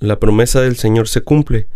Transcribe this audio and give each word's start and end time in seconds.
la 0.00 0.18
promesa 0.18 0.62
del 0.62 0.76
Señor 0.76 1.08
se 1.08 1.20
cumple. 1.20 1.68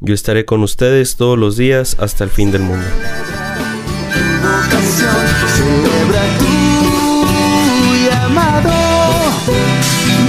Yo 0.00 0.14
estaré 0.14 0.44
con 0.44 0.62
ustedes 0.62 1.16
todos 1.16 1.38
los 1.38 1.56
días 1.56 1.96
hasta 1.98 2.24
el 2.24 2.30
fin 2.30 2.52
del 2.52 2.62
mundo. 2.62 2.84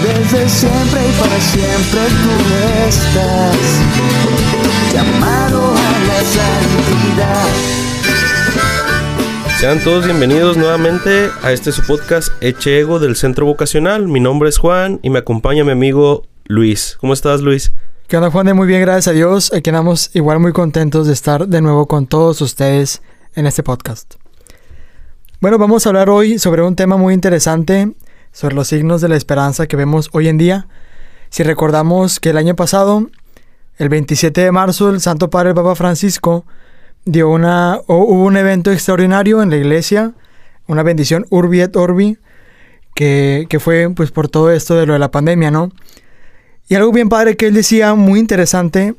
Desde 0.03 0.49
siempre 0.49 0.99
y 1.07 1.11
para 1.19 1.39
siempre 1.39 2.01
tú 2.23 2.31
estás 2.87 3.57
llamado 4.93 5.71
a 5.71 5.99
la 6.07 6.19
santidad. 6.23 7.47
Sean 9.59 9.79
todos 9.83 10.05
bienvenidos 10.05 10.57
nuevamente 10.57 11.29
a 11.41 11.51
este 11.51 11.71
su 11.71 11.83
podcast 11.83 12.31
Eche 12.41 12.79
Ego 12.79 12.99
del 12.99 13.15
Centro 13.15 13.45
Vocacional. 13.45 14.07
Mi 14.07 14.19
nombre 14.19 14.49
es 14.49 14.57
Juan 14.57 14.99
y 15.03 15.09
me 15.09 15.19
acompaña 15.19 15.63
mi 15.63 15.71
amigo 15.71 16.23
Luis. 16.45 16.97
¿Cómo 16.99 17.13
estás, 17.13 17.41
Luis? 17.41 17.73
¿Qué 18.07 18.17
onda, 18.17 18.29
Juan? 18.29 18.55
Muy 18.55 18.67
bien, 18.67 18.81
gracias 18.81 19.07
a 19.07 19.11
Dios. 19.11 19.53
Aquí 19.53 19.69
andamos 19.69 20.11
igual 20.13 20.39
muy 20.39 20.51
contentos 20.51 21.07
de 21.07 21.13
estar 21.13 21.47
de 21.47 21.61
nuevo 21.61 21.87
con 21.87 22.05
todos 22.05 22.41
ustedes 22.41 23.01
en 23.35 23.47
este 23.47 23.63
podcast. 23.63 24.15
Bueno, 25.39 25.57
vamos 25.57 25.85
a 25.85 25.89
hablar 25.89 26.09
hoy 26.09 26.39
sobre 26.39 26.61
un 26.61 26.75
tema 26.75 26.97
muy 26.97 27.13
interesante, 27.13 27.93
sobre 28.31 28.55
los 28.55 28.67
signos 28.67 29.01
de 29.01 29.09
la 29.09 29.15
esperanza 29.15 29.67
que 29.67 29.77
vemos 29.77 30.09
hoy 30.11 30.27
en 30.27 30.37
día. 30.37 30.67
Si 31.29 31.43
recordamos 31.43 32.19
que 32.19 32.29
el 32.31 32.37
año 32.37 32.55
pasado, 32.55 33.09
el 33.77 33.89
27 33.89 34.41
de 34.41 34.51
marzo, 34.51 34.89
el 34.89 35.01
Santo 35.01 35.29
Padre 35.29 35.49
el 35.49 35.55
Papa 35.55 35.75
Francisco 35.75 36.45
dio 37.05 37.29
una, 37.29 37.79
hubo 37.87 38.23
un 38.23 38.37
evento 38.37 38.71
extraordinario 38.71 39.41
en 39.41 39.49
la 39.49 39.57
iglesia, 39.57 40.13
una 40.67 40.83
bendición 40.83 41.25
Urbi 41.29 41.61
et 41.61 41.75
Orbi, 41.75 42.17
que, 42.95 43.47
que 43.49 43.59
fue 43.59 43.89
pues 43.95 44.11
por 44.11 44.27
todo 44.27 44.51
esto 44.51 44.75
de 44.75 44.85
lo 44.85 44.93
de 44.93 44.99
la 44.99 45.09
pandemia, 45.09 45.49
¿no? 45.49 45.71
Y 46.67 46.75
algo 46.75 46.91
bien 46.91 47.09
padre 47.09 47.35
que 47.35 47.47
él 47.47 47.53
decía, 47.53 47.93
muy 47.93 48.19
interesante, 48.19 48.95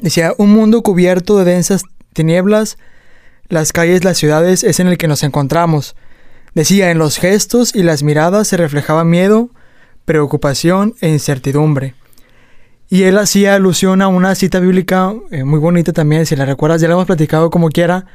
decía, 0.00 0.32
un 0.38 0.50
mundo 0.50 0.82
cubierto 0.82 1.38
de 1.38 1.44
densas 1.44 1.82
tinieblas, 2.12 2.78
las 3.48 3.72
calles, 3.72 4.04
las 4.04 4.16
ciudades 4.16 4.64
es 4.64 4.80
en 4.80 4.86
el 4.88 4.96
que 4.96 5.08
nos 5.08 5.22
encontramos. 5.22 5.96
Decía, 6.54 6.90
en 6.90 6.98
los 6.98 7.18
gestos 7.18 7.74
y 7.74 7.82
las 7.82 8.02
miradas 8.02 8.48
se 8.48 8.56
reflejaba 8.56 9.04
miedo, 9.04 9.50
preocupación 10.04 10.94
e 11.00 11.08
incertidumbre. 11.08 11.94
Y 12.88 13.02
él 13.04 13.18
hacía 13.18 13.54
alusión 13.54 14.02
a 14.02 14.08
una 14.08 14.34
cita 14.34 14.60
bíblica 14.60 15.14
eh, 15.30 15.44
muy 15.44 15.58
bonita 15.58 15.92
también, 15.92 16.26
si 16.26 16.36
la 16.36 16.44
recuerdas, 16.44 16.80
ya 16.80 16.88
la 16.88 16.94
hemos 16.94 17.06
platicado 17.06 17.50
como 17.50 17.70
quiera, 17.70 18.06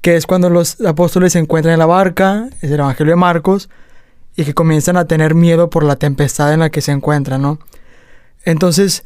que 0.00 0.16
es 0.16 0.26
cuando 0.26 0.48
los 0.48 0.80
apóstoles 0.80 1.32
se 1.34 1.38
encuentran 1.38 1.74
en 1.74 1.80
la 1.80 1.86
barca, 1.86 2.48
es 2.62 2.70
el 2.70 2.80
Evangelio 2.80 3.12
de 3.12 3.16
Marcos, 3.16 3.68
y 4.36 4.44
que 4.44 4.54
comienzan 4.54 4.96
a 4.96 5.06
tener 5.06 5.34
miedo 5.34 5.68
por 5.68 5.82
la 5.82 5.96
tempestad 5.96 6.52
en 6.54 6.60
la 6.60 6.70
que 6.70 6.80
se 6.80 6.92
encuentran, 6.92 7.42
¿no? 7.42 7.58
Entonces, 8.46 9.04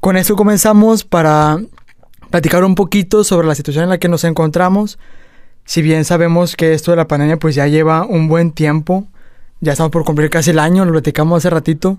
con 0.00 0.16
esto 0.16 0.36
comenzamos 0.36 1.02
para 1.02 1.58
platicar 2.30 2.62
un 2.64 2.74
poquito 2.76 3.24
sobre 3.24 3.48
la 3.48 3.54
situación 3.54 3.84
en 3.84 3.90
la 3.90 3.98
que 3.98 4.08
nos 4.08 4.22
encontramos. 4.24 4.98
Si 5.64 5.82
bien 5.82 6.04
sabemos 6.04 6.54
que 6.54 6.74
esto 6.74 6.90
de 6.92 6.98
la 6.98 7.08
pandemia 7.08 7.38
pues 7.38 7.54
ya 7.54 7.66
lleva 7.66 8.04
un 8.04 8.28
buen 8.28 8.52
tiempo, 8.52 9.08
ya 9.60 9.72
estamos 9.72 9.90
por 9.90 10.04
cumplir 10.04 10.28
casi 10.28 10.50
el 10.50 10.58
año, 10.58 10.84
lo 10.84 10.92
platicamos 10.92 11.38
hace 11.38 11.48
ratito, 11.48 11.98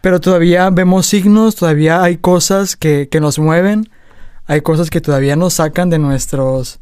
pero 0.00 0.20
todavía 0.20 0.70
vemos 0.70 1.04
signos, 1.04 1.54
todavía 1.54 2.02
hay 2.02 2.16
cosas 2.16 2.76
que, 2.76 3.08
que 3.10 3.20
nos 3.20 3.38
mueven, 3.38 3.90
hay 4.46 4.62
cosas 4.62 4.88
que 4.88 5.02
todavía 5.02 5.36
nos 5.36 5.54
sacan 5.54 5.90
de 5.90 5.98
nuestros, 5.98 6.80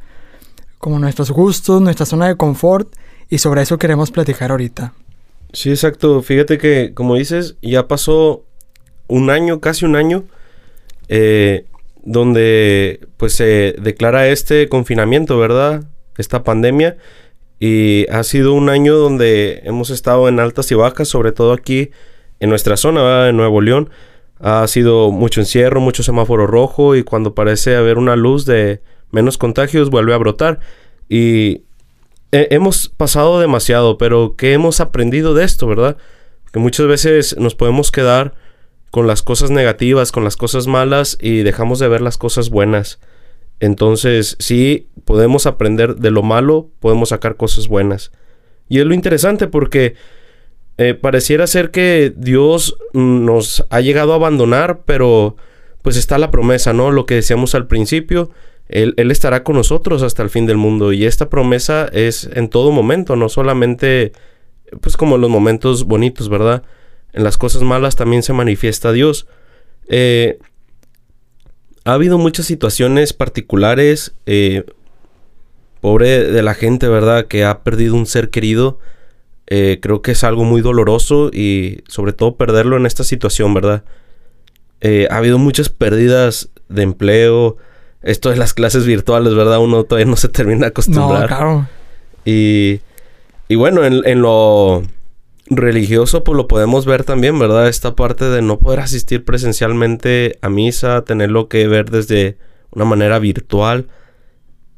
como 0.78 1.00
nuestros 1.00 1.32
gustos, 1.32 1.82
nuestra 1.82 2.06
zona 2.06 2.28
de 2.28 2.36
confort, 2.36 2.94
y 3.28 3.38
sobre 3.38 3.62
eso 3.62 3.78
queremos 3.78 4.12
platicar 4.12 4.52
ahorita. 4.52 4.92
Sí, 5.52 5.70
exacto. 5.70 6.22
Fíjate 6.22 6.58
que, 6.58 6.92
como 6.94 7.16
dices, 7.16 7.56
ya 7.62 7.88
pasó 7.88 8.44
un 9.08 9.30
año, 9.30 9.60
casi 9.60 9.84
un 9.84 9.96
año, 9.96 10.24
eh, 11.08 11.64
donde 12.04 13.00
pues 13.16 13.32
se 13.32 13.74
declara 13.80 14.28
este 14.28 14.68
confinamiento, 14.68 15.38
¿verdad? 15.38 15.84
Esta 16.16 16.44
pandemia. 16.44 16.96
Y 17.60 18.06
ha 18.10 18.22
sido 18.22 18.52
un 18.54 18.68
año 18.68 18.96
donde 18.96 19.62
hemos 19.64 19.90
estado 19.90 20.28
en 20.28 20.38
altas 20.38 20.70
y 20.70 20.74
bajas, 20.74 21.08
sobre 21.08 21.32
todo 21.32 21.52
aquí 21.52 21.90
en 22.38 22.50
nuestra 22.50 22.76
zona, 22.76 23.02
¿verdad? 23.02 23.28
En 23.30 23.36
Nuevo 23.36 23.60
León. 23.60 23.90
Ha 24.38 24.66
sido 24.68 25.10
mucho 25.10 25.40
encierro, 25.40 25.80
mucho 25.80 26.04
semáforo 26.04 26.46
rojo 26.46 26.94
y 26.94 27.02
cuando 27.02 27.34
parece 27.34 27.74
haber 27.74 27.98
una 27.98 28.14
luz 28.14 28.44
de 28.44 28.80
menos 29.10 29.36
contagios 29.36 29.90
vuelve 29.90 30.14
a 30.14 30.18
brotar. 30.18 30.60
Y 31.08 31.62
hemos 32.30 32.88
pasado 32.88 33.40
demasiado, 33.40 33.98
pero 33.98 34.36
¿qué 34.36 34.52
hemos 34.52 34.80
aprendido 34.80 35.34
de 35.34 35.44
esto, 35.44 35.66
verdad? 35.66 35.96
Que 36.52 36.60
muchas 36.60 36.86
veces 36.86 37.36
nos 37.38 37.54
podemos 37.54 37.90
quedar 37.90 38.34
con 38.90 39.06
las 39.06 39.22
cosas 39.22 39.50
negativas, 39.50 40.12
con 40.12 40.24
las 40.24 40.36
cosas 40.36 40.66
malas 40.66 41.18
y 41.20 41.42
dejamos 41.42 41.78
de 41.78 41.88
ver 41.88 42.00
las 42.00 42.18
cosas 42.18 42.50
buenas. 42.50 42.98
Entonces, 43.60 44.36
sí, 44.38 44.88
podemos 45.04 45.46
aprender 45.46 45.96
de 45.96 46.10
lo 46.10 46.22
malo, 46.22 46.70
podemos 46.80 47.10
sacar 47.10 47.36
cosas 47.36 47.68
buenas. 47.68 48.12
Y 48.68 48.78
es 48.78 48.86
lo 48.86 48.94
interesante 48.94 49.48
porque 49.48 49.94
eh, 50.76 50.94
pareciera 50.94 51.46
ser 51.46 51.70
que 51.70 52.12
Dios 52.16 52.76
nos 52.92 53.64
ha 53.70 53.80
llegado 53.80 54.12
a 54.12 54.16
abandonar, 54.16 54.82
pero 54.84 55.36
pues 55.82 55.96
está 55.96 56.18
la 56.18 56.30
promesa, 56.30 56.72
¿no? 56.72 56.90
Lo 56.90 57.06
que 57.06 57.14
decíamos 57.14 57.54
al 57.54 57.66
principio, 57.66 58.30
él, 58.68 58.94
estará 59.10 59.42
con 59.42 59.56
nosotros 59.56 60.02
hasta 60.02 60.22
el 60.22 60.30
fin 60.30 60.46
del 60.46 60.56
mundo. 60.56 60.92
Y 60.92 61.04
esta 61.04 61.28
promesa 61.28 61.88
es 61.92 62.28
en 62.32 62.48
todo 62.48 62.70
momento, 62.70 63.16
no 63.16 63.28
solamente 63.28 64.12
pues 64.80 64.96
como 64.96 65.16
los 65.16 65.30
momentos 65.30 65.84
bonitos, 65.84 66.28
¿verdad? 66.28 66.62
En 67.18 67.24
las 67.24 67.36
cosas 67.36 67.62
malas 67.62 67.96
también 67.96 68.22
se 68.22 68.32
manifiesta 68.32 68.92
Dios. 68.92 69.26
Eh, 69.88 70.38
ha 71.84 71.94
habido 71.94 72.16
muchas 72.16 72.46
situaciones 72.46 73.12
particulares, 73.12 74.14
eh, 74.24 74.64
pobre 75.80 76.22
de 76.30 76.42
la 76.44 76.54
gente, 76.54 76.86
¿verdad? 76.86 77.26
Que 77.26 77.44
ha 77.44 77.64
perdido 77.64 77.96
un 77.96 78.06
ser 78.06 78.30
querido. 78.30 78.78
Eh, 79.48 79.80
creo 79.82 80.00
que 80.00 80.12
es 80.12 80.22
algo 80.22 80.44
muy 80.44 80.60
doloroso 80.60 81.30
y 81.32 81.82
sobre 81.88 82.12
todo 82.12 82.36
perderlo 82.36 82.76
en 82.76 82.86
esta 82.86 83.02
situación, 83.02 83.52
¿verdad? 83.52 83.84
ha 85.10 85.16
habido 85.16 85.38
muchas 85.38 85.70
pérdidas 85.70 86.50
de 86.68 86.82
empleo. 86.82 87.56
Esto 88.00 88.30
de 88.30 88.36
las 88.36 88.54
clases 88.54 88.86
virtuales, 88.86 89.34
¿verdad? 89.34 89.58
Uno 89.58 89.82
todavía 89.82 90.08
no 90.08 90.14
se 90.14 90.28
termina 90.28 90.60
de 90.60 90.66
acostumbrar. 90.66 91.22
No, 91.22 91.26
claro. 91.26 91.68
Y, 92.24 92.80
y 93.48 93.56
bueno, 93.56 93.84
en 93.84 94.22
lo 94.22 94.84
religioso, 95.50 96.24
pues 96.24 96.36
lo 96.36 96.48
podemos 96.48 96.86
ver 96.86 97.04
también, 97.04 97.38
¿verdad? 97.38 97.68
Esta 97.68 97.94
parte 97.94 98.26
de 98.26 98.42
no 98.42 98.58
poder 98.58 98.80
asistir 98.80 99.24
presencialmente 99.24 100.38
a 100.42 100.48
misa, 100.48 101.02
tenerlo 101.04 101.48
que 101.48 101.66
ver 101.66 101.90
desde 101.90 102.38
una 102.70 102.84
manera 102.84 103.18
virtual. 103.18 103.88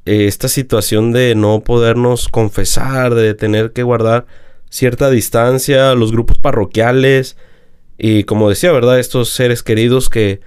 Eh, 0.06 0.26
esta 0.26 0.48
situación 0.48 1.12
de 1.12 1.34
no 1.34 1.60
podernos 1.60 2.28
confesar, 2.28 3.14
de 3.14 3.34
tener 3.34 3.72
que 3.72 3.82
guardar 3.82 4.26
cierta 4.70 5.10
distancia, 5.10 5.94
los 5.94 6.12
grupos 6.12 6.38
parroquiales 6.38 7.36
y 7.98 8.24
como 8.24 8.48
decía, 8.48 8.72
¿verdad? 8.72 8.98
Estos 8.98 9.30
seres 9.30 9.62
queridos 9.62 10.08
que, 10.08 10.40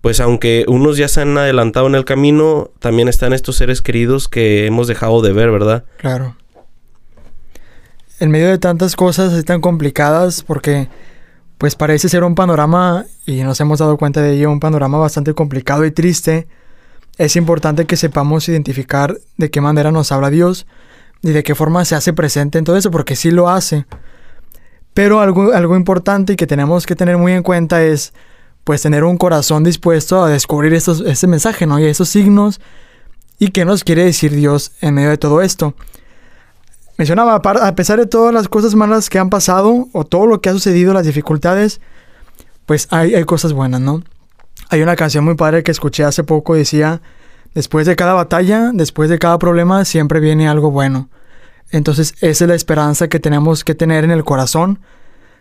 pues 0.00 0.20
aunque 0.20 0.64
unos 0.68 0.96
ya 0.96 1.08
se 1.08 1.22
han 1.22 1.38
adelantado 1.38 1.86
en 1.86 1.94
el 1.94 2.04
camino, 2.04 2.72
también 2.78 3.08
están 3.08 3.32
estos 3.32 3.56
seres 3.56 3.80
queridos 3.80 4.28
que 4.28 4.66
hemos 4.66 4.86
dejado 4.86 5.22
de 5.22 5.32
ver, 5.32 5.50
¿verdad? 5.50 5.84
Claro 5.96 6.36
en 8.20 8.30
medio 8.30 8.48
de 8.48 8.58
tantas 8.58 8.96
cosas 8.96 9.32
así 9.32 9.42
tan 9.42 9.60
complicadas, 9.60 10.42
porque 10.42 10.88
pues 11.58 11.76
parece 11.76 12.08
ser 12.08 12.24
un 12.24 12.34
panorama, 12.34 13.06
y 13.26 13.42
nos 13.42 13.60
hemos 13.60 13.78
dado 13.78 13.96
cuenta 13.96 14.20
de 14.20 14.32
ello, 14.32 14.50
un 14.50 14.60
panorama 14.60 14.98
bastante 14.98 15.34
complicado 15.34 15.84
y 15.84 15.90
triste, 15.90 16.46
es 17.16 17.36
importante 17.36 17.86
que 17.86 17.96
sepamos 17.96 18.48
identificar 18.48 19.16
de 19.36 19.50
qué 19.50 19.60
manera 19.60 19.92
nos 19.92 20.10
habla 20.12 20.30
Dios 20.30 20.66
y 21.22 21.30
de 21.30 21.42
qué 21.42 21.54
forma 21.54 21.84
se 21.84 21.94
hace 21.94 22.12
presente 22.12 22.58
en 22.58 22.64
todo 22.64 22.76
eso, 22.76 22.90
porque 22.90 23.16
sí 23.16 23.30
lo 23.30 23.48
hace. 23.48 23.86
Pero 24.94 25.20
algo, 25.20 25.52
algo 25.52 25.76
importante 25.76 26.32
y 26.32 26.36
que 26.36 26.46
tenemos 26.46 26.86
que 26.86 26.96
tener 26.96 27.16
muy 27.16 27.32
en 27.32 27.42
cuenta 27.42 27.82
es 27.82 28.12
pues 28.64 28.82
tener 28.82 29.04
un 29.04 29.16
corazón 29.16 29.62
dispuesto 29.62 30.24
a 30.24 30.28
descubrir 30.28 30.72
estos, 30.72 31.00
este 31.02 31.26
mensaje, 31.26 31.66
¿no? 31.66 31.78
Y 31.78 31.84
esos 31.84 32.08
signos 32.08 32.60
y 33.38 33.48
qué 33.48 33.64
nos 33.64 33.84
quiere 33.84 34.04
decir 34.04 34.34
Dios 34.34 34.72
en 34.80 34.94
medio 34.94 35.10
de 35.10 35.18
todo 35.18 35.42
esto 35.42 35.74
mencionaba, 36.96 37.34
a 37.36 37.74
pesar 37.74 37.98
de 37.98 38.06
todas 38.06 38.32
las 38.32 38.48
cosas 38.48 38.74
malas 38.74 39.10
que 39.10 39.18
han 39.18 39.30
pasado 39.30 39.88
o 39.92 40.04
todo 40.04 40.26
lo 40.26 40.40
que 40.40 40.48
ha 40.48 40.52
sucedido, 40.52 40.92
las 40.92 41.06
dificultades, 41.06 41.80
pues 42.66 42.88
hay, 42.90 43.14
hay 43.14 43.24
cosas 43.24 43.52
buenas, 43.52 43.80
¿no? 43.80 44.02
Hay 44.70 44.82
una 44.82 44.96
canción 44.96 45.24
muy 45.24 45.34
padre 45.34 45.62
que 45.62 45.70
escuché 45.70 46.04
hace 46.04 46.24
poco, 46.24 46.54
decía, 46.54 47.00
después 47.54 47.86
de 47.86 47.96
cada 47.96 48.14
batalla, 48.14 48.70
después 48.72 49.10
de 49.10 49.18
cada 49.18 49.38
problema, 49.38 49.84
siempre 49.84 50.20
viene 50.20 50.48
algo 50.48 50.70
bueno. 50.70 51.08
Entonces 51.70 52.14
esa 52.20 52.44
es 52.44 52.48
la 52.48 52.54
esperanza 52.54 53.08
que 53.08 53.20
tenemos 53.20 53.64
que 53.64 53.74
tener 53.74 54.04
en 54.04 54.10
el 54.10 54.24
corazón, 54.24 54.78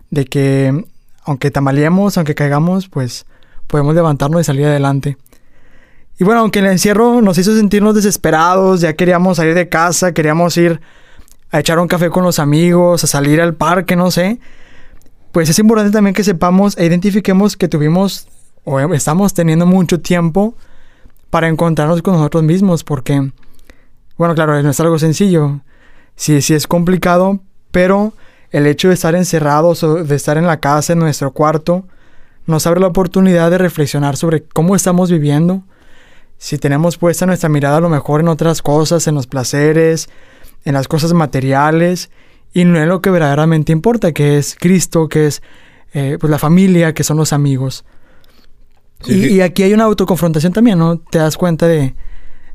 de 0.10 0.26
que 0.26 0.86
aunque 1.24 1.52
tamaleemos, 1.52 2.18
aunque 2.18 2.36
caigamos, 2.36 2.90
pues 2.90 3.26
podemos 3.68 3.96
levantarnos 3.96 4.42
y 4.42 4.44
salir 4.44 4.66
adelante. 4.66 5.18
Y 6.20 6.24
bueno, 6.24 6.42
aunque 6.42 6.60
el 6.60 6.68
encierro 6.68 7.22
nos 7.22 7.38
hizo 7.38 7.56
sentirnos 7.56 7.96
desesperados, 7.96 8.82
ya 8.82 8.94
queríamos 8.94 9.38
salir 9.38 9.56
de 9.56 9.70
casa, 9.70 10.14
queríamos 10.14 10.56
ir 10.58 10.82
a 11.54 11.60
echar 11.60 11.78
un 11.78 11.88
café 11.88 12.10
con 12.10 12.24
los 12.24 12.40
amigos, 12.40 13.04
a 13.04 13.08
salir 13.08 13.40
al 13.40 13.54
parque, 13.54 13.96
no 13.96 14.10
sé. 14.10 14.40
pues 15.32 15.50
es 15.50 15.60
importante 15.60 15.92
también 15.92 16.16
que 16.16 16.24
sepamos 16.24 16.76
e 16.78 16.86
identifiquemos 16.86 17.56
que 17.56 17.68
tuvimos 17.68 18.28
o 18.64 18.80
estamos 18.94 19.36
teniendo 19.36 19.68
mucho 19.68 20.00
tiempo 20.00 20.56
para 21.30 21.48
encontrarnos 21.48 22.02
con 22.02 22.16
nosotros 22.16 22.42
mismos, 22.44 22.84
porque, 22.84 23.32
bueno, 24.18 24.34
claro, 24.34 24.62
no 24.64 24.70
es 24.70 24.80
algo 24.80 24.98
sencillo, 24.98 25.62
sí, 26.16 26.42
sí 26.42 26.56
es 26.56 26.66
complicado, 26.66 27.40
pero 27.72 28.14
el 28.50 28.66
hecho 28.66 28.88
de 28.88 28.96
estar 28.96 29.14
encerrados 29.14 29.84
o 29.84 30.04
de 30.04 30.16
estar 30.16 30.38
en 30.38 30.48
la 30.48 30.60
casa, 30.60 30.94
en 30.94 31.00
nuestro 31.00 31.34
cuarto, 31.34 31.86
nos 32.48 32.66
abre 32.66 32.80
la 32.80 32.88
oportunidad 32.88 33.52
de 33.52 33.60
reflexionar 33.60 34.18
sobre 34.18 34.44
cómo 34.44 34.76
estamos 34.76 35.12
viviendo, 35.12 35.62
si 36.40 36.58
tenemos 36.58 36.98
puesta 36.98 37.28
nuestra 37.28 37.50
mirada 37.50 37.78
a 37.78 37.82
lo 37.82 37.90
mejor 37.90 38.22
en 38.22 38.28
otras 38.28 38.64
cosas, 38.64 39.06
en 39.08 39.14
los 39.14 39.28
placeres, 39.28 40.10
en 40.66 40.74
las 40.74 40.88
cosas 40.88 41.14
materiales, 41.14 42.10
y 42.54 42.66
no 42.66 42.80
en 42.80 42.88
lo 42.88 43.02
que 43.02 43.10
verdaderamente 43.10 43.72
importa, 43.72 44.12
que 44.12 44.38
es 44.38 44.56
Cristo, 44.60 45.10
que 45.10 45.28
es 45.28 45.42
eh, 45.94 46.18
pues 46.20 46.30
la 46.30 46.40
familia, 46.40 46.94
que 46.94 47.04
son 47.04 47.18
los 47.18 47.34
amigos. 47.34 47.84
Sí, 49.02 49.14
y, 49.14 49.24
sí. 49.24 49.34
y 49.36 49.42
aquí 49.42 49.64
hay 49.64 49.74
una 49.74 49.84
autoconfrontación 49.86 50.54
también, 50.54 50.80
¿no? 50.80 50.98
Te 50.98 51.18
das 51.20 51.36
cuenta 51.38 51.68
de, 51.68 51.94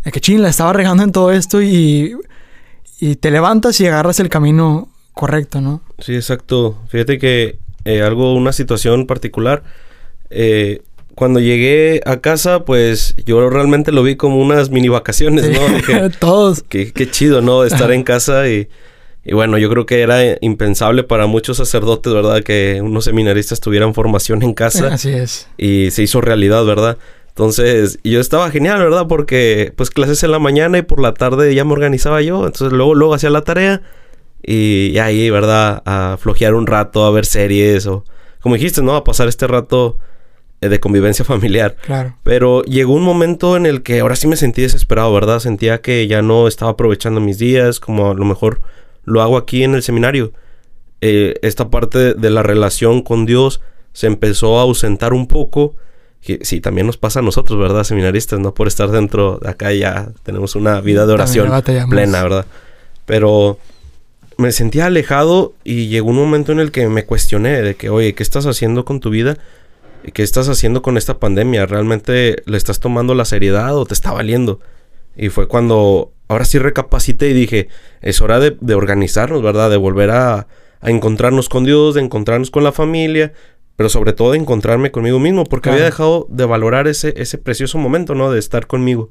de 0.05 0.11
que 0.13 0.21
ching, 0.21 0.41
la 0.41 0.49
estaba 0.49 0.73
regando 0.73 1.03
en 1.03 1.13
todo 1.13 1.33
esto 1.33 1.61
y, 1.61 2.17
y 3.01 3.17
te 3.17 3.31
levantas 3.31 3.81
y 3.81 3.87
agarras 3.87 4.21
el 4.21 4.29
camino 4.29 4.89
correcto, 5.13 5.61
¿no? 5.61 5.83
Sí, 5.99 6.15
exacto. 6.15 6.79
Fíjate 6.89 7.19
que 7.19 7.59
eh, 7.85 8.03
algo, 8.03 8.35
una 8.35 8.53
situación 8.53 9.07
particular. 9.07 9.65
eh, 10.31 10.83
cuando 11.19 11.41
llegué 11.41 12.01
a 12.07 12.21
casa, 12.21 12.65
pues 12.65 13.17
yo 13.27 13.51
realmente 13.51 13.91
lo 13.91 14.05
vi 14.05 14.15
como 14.15 14.37
unas 14.37 14.71
mini 14.71 14.87
vacaciones, 14.87 15.51
¿no? 15.51 15.69
Dije, 15.77 16.11
Todos. 16.21 16.63
qué, 16.63 16.93
chido, 17.11 17.43
¿no? 17.43 17.65
Estar 17.65 17.91
en 17.91 18.05
casa 18.05 18.49
y, 18.49 18.69
y 19.25 19.35
bueno, 19.35 19.59
yo 19.59 19.69
creo 19.69 19.85
que 19.85 20.01
era 20.01 20.21
impensable 20.41 21.03
para 21.03 21.27
muchos 21.27 21.57
sacerdotes, 21.57 22.13
¿verdad? 22.13 22.45
Que 22.45 22.81
unos 22.81 23.07
seminaristas 23.07 23.59
tuvieran 23.59 23.95
formación 23.95 24.45
en 24.45 24.55
casa 24.55 24.87
Así 24.95 25.11
es. 25.11 25.49
y 25.59 25.91
se 25.91 26.05
hizo 26.05 26.21
realidad, 26.21 26.65
¿verdad? 26.65 26.99
Entonces, 27.31 27.99
yo 28.05 28.21
estaba 28.21 28.49
genial, 28.53 28.79
¿verdad? 28.79 29.09
Porque 29.09 29.73
pues 29.75 29.91
clases 29.91 30.23
en 30.23 30.31
la 30.31 30.39
mañana 30.39 30.79
y 30.79 30.83
por 30.83 31.01
la 31.01 31.15
tarde 31.15 31.53
ya 31.53 31.65
me 31.65 31.73
organizaba 31.73 32.23
yo. 32.23 32.47
Entonces 32.47 32.71
luego, 32.73 32.95
luego 32.95 33.15
hacía 33.15 33.31
la 33.31 33.43
tarea 33.43 33.83
y, 34.41 34.93
y 34.93 34.99
ahí, 35.01 35.31
¿verdad? 35.31 35.83
A 35.85 36.17
flojear 36.17 36.55
un 36.55 36.69
rato, 36.69 37.05
a 37.05 37.11
ver 37.11 37.27
series 37.27 37.89
o, 37.89 38.05
como 38.39 38.55
dijiste, 38.55 38.83
¿no? 38.83 38.95
A 38.95 39.03
pasar 39.03 39.27
este 39.27 39.49
rato 39.49 39.99
de 40.61 40.81
convivencia 40.81 41.25
familiar. 41.25 41.77
Claro. 41.83 42.17
Pero 42.23 42.63
llegó 42.63 42.95
un 42.95 43.03
momento 43.03 43.57
en 43.57 43.67
el 43.67 43.83
que 43.83 44.01
ahora 44.01 44.17
sí 44.17 44.27
me 44.27 44.37
sentí 44.37 44.63
desesperado, 44.63 45.13
¿verdad? 45.13 45.39
Sentía 45.41 45.81
que 45.81 46.07
ya 46.07 46.23
no 46.23 46.49
estaba 46.49 46.73
aprovechando 46.73 47.21
mis 47.21 47.39
días 47.39 47.81
como 47.81 48.11
a 48.11 48.15
lo 48.15 48.25
mejor 48.25 48.61
lo 49.05 49.23
hago 49.23 49.37
aquí 49.37 49.63
en 49.63 49.75
el 49.75 49.83
seminario. 49.83 50.33
Eh, 51.01 51.35
esta 51.43 51.71
parte 51.71 52.15
de 52.15 52.31
la 52.31 52.43
relación 52.43 53.03
con 53.03 53.25
Dios 53.25 53.61
se 53.93 54.07
empezó 54.07 54.59
a 54.59 54.63
ausentar 54.63 55.13
un 55.13 55.27
poco. 55.27 55.77
Que 56.21 56.41
sí, 56.43 56.61
también 56.61 56.87
nos 56.87 56.97
pasa 56.97 57.21
a 57.21 57.23
nosotros, 57.23 57.59
¿verdad? 57.61 57.85
Seminaristas, 57.85 58.41
¿no? 58.41 58.53
Por 58.53 58.67
estar 58.67 58.91
dentro 58.91 59.39
de 59.41 59.51
acá 59.51 59.73
ya 59.73 60.11
tenemos 60.25 60.57
una 60.57 60.81
vida 60.81 61.07
de 61.07 61.13
oración 61.13 61.49
plena, 61.89 62.23
¿verdad? 62.23 62.47
Pero 63.07 63.59
me 64.37 64.53
sentía 64.53 64.87
alejado 64.87 65.55
y 65.65 65.89
llegó 65.89 66.11
un 66.11 66.17
momento 66.17 66.53
en 66.53 66.61
el 66.61 66.71
que 66.71 66.89
me 66.89 67.05
cuestioné 67.05 67.63
de 67.63 67.77
que, 67.77 67.89
oye, 67.89 68.15
¿qué 68.15 68.23
estás 68.23 68.47
haciendo 68.47 68.85
con 68.85 69.01
tu 69.01 69.11
vida? 69.11 69.39
¿Y 70.05 70.13
¿Qué 70.13 70.23
estás 70.23 70.49
haciendo 70.49 70.83
con 70.83 70.97
esta 70.97 71.19
pandemia? 71.19 71.67
¿Realmente 71.67 72.43
le 72.47 72.57
estás 72.57 72.81
tomando 72.81 73.15
la 73.15 73.25
seriedad 73.25 73.77
o 73.77 73.85
te 73.85 73.95
está 73.95 74.13
valiendo? 74.13 74.61
Y 75.17 75.29
fue 75.31 75.49
cuando 75.49 76.13
ahora 76.29 76.45
sí 76.45 76.59
recapacité 76.59 77.29
y 77.31 77.35
dije, 77.35 77.69
es 78.01 78.21
hora 78.21 78.39
de, 78.39 78.57
de 78.61 78.75
organizarnos, 78.75 79.43
¿verdad? 79.43 79.71
De 79.71 79.77
volver 79.77 80.11
a, 80.11 80.47
a 80.81 80.91
encontrarnos 80.91 81.49
con 81.49 81.65
Dios, 81.65 81.95
de 81.95 82.03
encontrarnos 82.03 82.51
con 82.51 82.65
la 82.65 82.73
familia, 82.73 83.33
pero 83.77 83.89
sobre 83.89 84.13
todo 84.13 84.33
de 84.33 84.39
encontrarme 84.39 84.91
conmigo 84.91 85.19
mismo, 85.19 85.45
porque 85.45 85.71
había 85.71 85.85
dejado 85.85 86.27
de 86.31 86.45
valorar 86.45 86.89
ese, 86.89 87.15
ese 87.17 87.39
precioso 87.39 87.79
momento, 87.79 88.15
¿no? 88.15 88.31
De 88.31 88.39
estar 88.39 88.67
conmigo. 88.67 89.11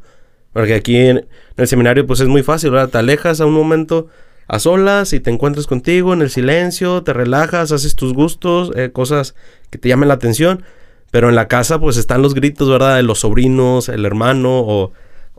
Porque 0.53 0.73
aquí 0.73 0.95
en, 0.97 1.17
en 1.17 1.27
el 1.57 1.67
seminario 1.67 2.07
pues 2.07 2.19
es 2.19 2.27
muy 2.27 2.43
fácil, 2.43 2.71
¿verdad? 2.71 2.89
Te 2.89 2.97
alejas 2.97 3.41
a 3.41 3.45
un 3.45 3.53
momento 3.53 4.07
a 4.47 4.59
solas 4.59 5.13
y 5.13 5.19
te 5.19 5.29
encuentras 5.29 5.67
contigo 5.67 6.13
en 6.13 6.21
el 6.21 6.29
silencio, 6.29 7.03
te 7.03 7.13
relajas, 7.13 7.71
haces 7.71 7.95
tus 7.95 8.13
gustos, 8.13 8.71
eh, 8.75 8.91
cosas 8.91 9.35
que 9.69 9.77
te 9.77 9.89
llamen 9.89 10.07
la 10.07 10.15
atención. 10.15 10.63
Pero 11.11 11.29
en 11.29 11.35
la 11.35 11.47
casa 11.47 11.79
pues 11.79 11.97
están 11.97 12.21
los 12.21 12.33
gritos, 12.33 12.69
¿verdad? 12.69 12.97
De 12.97 13.03
los 13.03 13.19
sobrinos, 13.19 13.87
el 13.89 14.05
hermano 14.05 14.59
o, 14.59 14.91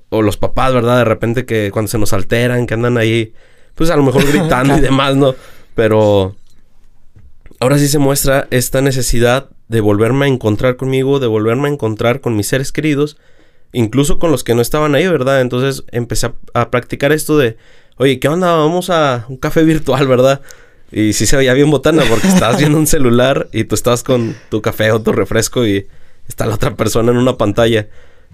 o 0.08 0.22
los 0.22 0.36
papás, 0.36 0.72
¿verdad? 0.72 0.98
De 0.98 1.04
repente 1.04 1.44
que 1.44 1.70
cuando 1.70 1.90
se 1.90 1.98
nos 1.98 2.12
alteran, 2.12 2.66
que 2.66 2.74
andan 2.74 2.96
ahí, 2.96 3.32
pues 3.74 3.90
a 3.90 3.96
lo 3.96 4.02
mejor 4.02 4.26
gritando 4.32 4.76
y 4.76 4.80
demás, 4.80 5.16
¿no? 5.16 5.34
Pero 5.74 6.36
ahora 7.60 7.78
sí 7.78 7.88
se 7.88 7.98
muestra 7.98 8.46
esta 8.50 8.80
necesidad 8.80 9.50
de 9.68 9.80
volverme 9.80 10.24
a 10.24 10.28
encontrar 10.28 10.76
conmigo, 10.76 11.18
de 11.18 11.26
volverme 11.26 11.68
a 11.68 11.72
encontrar 11.72 12.20
con 12.20 12.34
mis 12.34 12.48
seres 12.48 12.72
queridos, 12.72 13.18
incluso 13.72 14.18
con 14.18 14.30
los 14.30 14.44
que 14.44 14.54
no 14.54 14.62
estaban 14.62 14.94
ahí, 14.94 15.06
¿verdad? 15.06 15.42
Entonces 15.42 15.84
empecé 15.92 16.28
a, 16.28 16.34
a 16.54 16.70
practicar 16.70 17.12
esto 17.12 17.36
de, 17.36 17.58
oye, 17.98 18.18
¿qué 18.18 18.28
onda? 18.28 18.54
Vamos 18.54 18.90
a 18.90 19.26
un 19.28 19.36
café 19.36 19.62
virtual, 19.64 20.06
¿verdad? 20.06 20.40
Y 20.90 21.12
sí 21.12 21.26
se 21.26 21.36
veía 21.36 21.52
bien 21.54 21.70
botana 21.70 22.04
porque 22.08 22.28
estabas 22.34 22.58
viendo 22.58 22.78
un 22.78 22.86
celular 22.86 23.48
y 23.52 23.64
tú 23.64 23.74
estás 23.74 24.02
con 24.02 24.34
tu 24.48 24.62
café 24.62 24.90
o 24.92 25.02
tu 25.02 25.12
refresco 25.12 25.66
y 25.66 25.86
está 26.26 26.46
la 26.46 26.54
otra 26.54 26.74
persona 26.74 27.12
en 27.12 27.18
una 27.18 27.36
pantalla. 27.36 27.88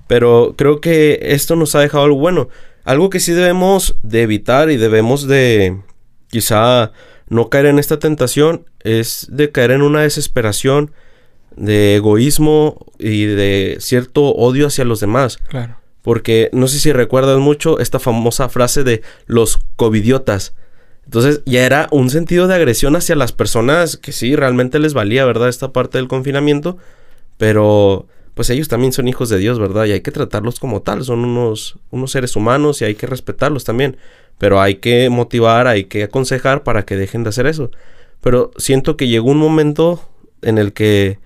Pero 0.06 0.55
creo 0.56 0.81
que 0.81 1.19
esto 1.22 1.56
nos 1.56 1.75
ha 1.75 1.81
dejado 1.81 2.05
algo 2.05 2.19
bueno. 2.19 2.49
Algo 2.84 3.08
que 3.08 3.20
sí 3.20 3.32
debemos 3.32 3.96
de 4.02 4.22
evitar 4.22 4.70
y 4.70 4.76
debemos 4.76 5.26
de 5.26 5.78
quizá 6.28 6.93
no 7.28 7.49
caer 7.49 7.67
en 7.67 7.78
esta 7.78 7.99
tentación 7.99 8.67
es 8.81 9.26
de 9.31 9.50
caer 9.50 9.70
en 9.70 9.82
una 9.82 10.02
desesperación, 10.02 10.93
de 11.56 11.96
egoísmo 11.96 12.87
y 12.99 13.25
de 13.25 13.78
cierto 13.81 14.34
odio 14.34 14.67
hacia 14.67 14.84
los 14.84 15.00
demás. 15.00 15.38
Claro. 15.49 15.78
Porque 16.05 16.51
no 16.53 16.69
sé 16.69 16.81
si 16.81 16.93
recuerdas 16.93 17.39
mucho 17.39 17.79
esta 17.79 17.99
famosa 17.99 18.51
frase 18.51 18.85
de 18.85 19.01
los 19.25 19.59
covidiotas. 19.77 20.55
Entonces 21.06 21.41
ya 21.47 21.65
era 21.65 21.89
un 21.93 22.11
sentido 22.11 22.47
de 22.47 22.55
agresión 22.55 22.95
hacia 22.95 23.17
las 23.17 23.33
personas 23.33 23.97
que 23.97 24.12
sí, 24.12 24.37
realmente 24.37 24.79
les 24.79 24.93
valía, 24.93 25.25
¿verdad? 25.25 25.49
Esta 25.49 25.73
parte 25.73 25.97
del 25.97 26.06
confinamiento. 26.06 26.77
Pero 27.39 28.06
pues 28.35 28.51
ellos 28.51 28.69
también 28.69 28.93
son 28.93 29.09
hijos 29.09 29.31
de 29.31 29.39
Dios, 29.39 29.59
¿verdad? 29.59 29.87
Y 29.87 29.93
hay 29.93 30.03
que 30.03 30.11
tratarlos 30.11 30.61
como 30.61 30.83
tal. 30.83 31.03
Son 31.05 31.25
unos, 31.25 31.79
unos 31.91 32.11
seres 32.11 32.37
humanos 32.37 32.83
y 32.83 32.85
hay 32.85 32.97
que 32.97 33.06
respetarlos 33.06 33.65
también. 33.65 33.97
Pero 34.37 34.61
hay 34.61 34.75
que 34.75 35.09
motivar, 35.09 35.69
hay 35.69 35.85
que 35.85 36.03
aconsejar 36.03 36.65
para 36.65 36.85
que 36.85 36.97
dejen 36.99 37.23
de 37.23 37.31
hacer 37.31 37.47
eso. 37.47 37.71
Pero 38.21 38.51
siento 38.59 38.99
que 38.99 39.09
llegó 39.09 39.31
un 39.31 39.39
momento 39.39 40.06
en 40.43 40.59
el 40.59 40.75
que 40.75 41.19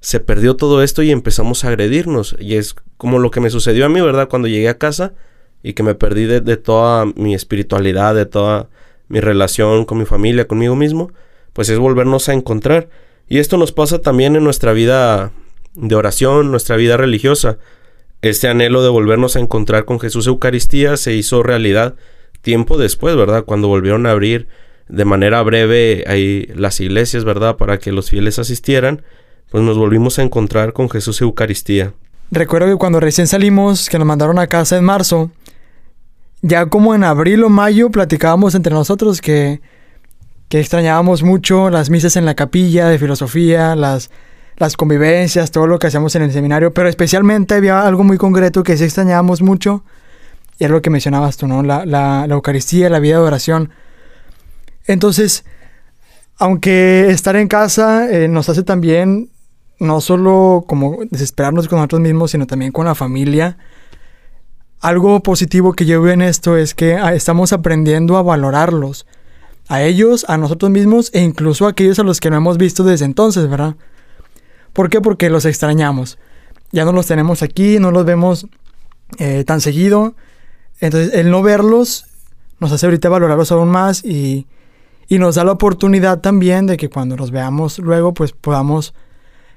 se 0.00 0.20
perdió 0.20 0.56
todo 0.56 0.82
esto 0.82 1.02
y 1.02 1.10
empezamos 1.10 1.64
a 1.64 1.68
agredirnos. 1.68 2.36
Y 2.38 2.56
es 2.56 2.76
como 2.96 3.18
lo 3.18 3.30
que 3.30 3.40
me 3.40 3.50
sucedió 3.50 3.86
a 3.86 3.88
mí, 3.88 4.00
¿verdad? 4.00 4.28
Cuando 4.28 4.48
llegué 4.48 4.68
a 4.68 4.78
casa 4.78 5.14
y 5.62 5.72
que 5.74 5.82
me 5.82 5.94
perdí 5.94 6.26
de, 6.26 6.56
toda 6.56 7.06
mi 7.16 7.34
espiritualidad, 7.34 8.14
de 8.14 8.26
toda 8.26 8.68
mi 9.08 9.20
relación 9.20 9.84
con 9.84 9.98
mi 9.98 10.04
familia, 10.04 10.46
conmigo 10.46 10.76
mismo, 10.76 11.12
pues 11.52 11.68
es 11.68 11.78
volvernos 11.78 12.28
a 12.28 12.34
encontrar. 12.34 12.88
Y 13.28 13.38
esto 13.38 13.56
nos 13.56 13.72
pasa 13.72 14.00
también 14.00 14.36
en 14.36 14.44
nuestra 14.44 14.72
vida 14.72 15.32
de 15.74 15.94
oración, 15.94 16.50
nuestra 16.50 16.76
vida 16.76 16.96
religiosa. 16.96 17.58
Este 18.22 18.48
anhelo 18.48 18.82
de 18.82 18.88
volvernos 18.88 19.36
a 19.36 19.40
encontrar 19.40 19.84
con 19.84 20.00
Jesús 20.00 20.26
Eucaristía 20.26 20.96
se 20.96 21.14
hizo 21.14 21.42
realidad 21.42 21.96
tiempo 22.40 22.78
después, 22.78 23.16
¿verdad? 23.16 23.44
Cuando 23.44 23.68
volvieron 23.68 24.06
a 24.06 24.12
abrir 24.12 24.48
de 24.88 25.04
manera 25.04 25.42
breve 25.42 26.04
ahí 26.06 26.48
las 26.54 26.80
iglesias, 26.80 27.24
¿verdad? 27.24 27.56
Para 27.56 27.78
que 27.78 27.92
los 27.92 28.08
fieles 28.08 28.38
asistieran, 28.38 29.02
pues 29.50 29.64
nos 29.64 29.76
volvimos 29.76 30.18
a 30.18 30.22
encontrar 30.22 30.72
con 30.72 30.88
Jesús 30.88 31.20
Eucaristía. 31.20 31.94
Recuerdo 32.30 32.68
que 32.68 32.76
cuando 32.76 33.00
recién 33.00 33.26
salimos, 33.26 33.88
que 33.88 33.98
nos 33.98 34.06
mandaron 34.06 34.38
a 34.38 34.46
casa 34.48 34.76
en 34.76 34.84
marzo, 34.84 35.30
ya 36.42 36.66
como 36.66 36.94
en 36.94 37.04
abril 37.04 37.44
o 37.44 37.48
mayo 37.48 37.90
platicábamos 37.90 38.54
entre 38.54 38.72
nosotros 38.72 39.20
que, 39.20 39.60
que 40.48 40.60
extrañábamos 40.60 41.22
mucho 41.22 41.70
las 41.70 41.90
misas 41.90 42.16
en 42.16 42.24
la 42.24 42.34
capilla 42.34 42.88
de 42.88 42.98
filosofía, 42.98 43.76
las, 43.76 44.10
las 44.56 44.76
convivencias, 44.76 45.50
todo 45.50 45.66
lo 45.66 45.78
que 45.78 45.86
hacíamos 45.86 46.14
en 46.16 46.22
el 46.22 46.32
seminario, 46.32 46.72
pero 46.72 46.88
especialmente 46.88 47.54
había 47.54 47.82
algo 47.82 48.04
muy 48.04 48.16
concreto 48.16 48.62
que 48.62 48.76
sí 48.76 48.84
extrañábamos 48.84 49.42
mucho, 49.42 49.84
y 50.58 50.64
es 50.64 50.70
lo 50.70 50.82
que 50.82 50.90
mencionabas 50.90 51.36
tú, 51.36 51.46
¿no? 51.46 51.62
La, 51.62 51.84
la, 51.84 52.26
Eucaristía, 52.30 52.88
la 52.88 52.98
vida 52.98 53.16
de 53.16 53.22
oración. 53.22 53.70
Entonces, 54.86 55.44
aunque 56.38 57.10
estar 57.10 57.36
en 57.36 57.48
casa 57.48 58.10
eh, 58.10 58.28
nos 58.28 58.48
hace 58.48 58.62
también 58.62 59.30
no 59.78 60.00
solo 60.00 60.64
como 60.66 60.98
desesperarnos 61.10 61.68
con 61.68 61.78
nosotros 61.78 62.00
mismos, 62.00 62.30
sino 62.30 62.46
también 62.46 62.72
con 62.72 62.86
la 62.86 62.94
familia. 62.94 63.58
Algo 64.80 65.20
positivo 65.22 65.72
que 65.72 65.86
yo 65.86 66.00
veo 66.00 66.12
en 66.12 66.22
esto 66.22 66.56
es 66.56 66.74
que 66.74 66.94
ah, 66.94 67.14
estamos 67.14 67.52
aprendiendo 67.52 68.16
a 68.16 68.22
valorarlos. 68.22 69.06
A 69.68 69.82
ellos, 69.82 70.24
a 70.28 70.36
nosotros 70.36 70.70
mismos 70.70 71.10
e 71.12 71.22
incluso 71.22 71.66
a 71.66 71.70
aquellos 71.70 71.98
a 71.98 72.04
los 72.04 72.20
que 72.20 72.30
no 72.30 72.36
hemos 72.36 72.56
visto 72.56 72.84
desde 72.84 73.04
entonces, 73.04 73.48
¿verdad? 73.48 73.74
¿Por 74.72 74.90
qué? 74.90 75.00
Porque 75.00 75.28
los 75.28 75.44
extrañamos. 75.44 76.18
Ya 76.70 76.84
no 76.84 76.92
los 76.92 77.06
tenemos 77.06 77.42
aquí, 77.42 77.78
no 77.80 77.90
los 77.90 78.04
vemos 78.04 78.46
eh, 79.18 79.42
tan 79.44 79.60
seguido. 79.60 80.14
Entonces, 80.80 81.14
el 81.14 81.30
no 81.30 81.42
verlos 81.42 82.06
nos 82.60 82.70
hace 82.70 82.86
ahorita 82.86 83.08
valorarlos 83.08 83.50
aún 83.50 83.70
más 83.70 84.04
y, 84.04 84.46
Y 85.08 85.18
nos 85.18 85.36
da 85.36 85.44
la 85.44 85.52
oportunidad 85.52 86.20
también 86.20 86.66
de 86.66 86.76
que 86.76 86.88
cuando 86.88 87.16
nos 87.16 87.30
veamos 87.30 87.78
luego, 87.78 88.12
pues 88.12 88.32
podamos 88.32 88.94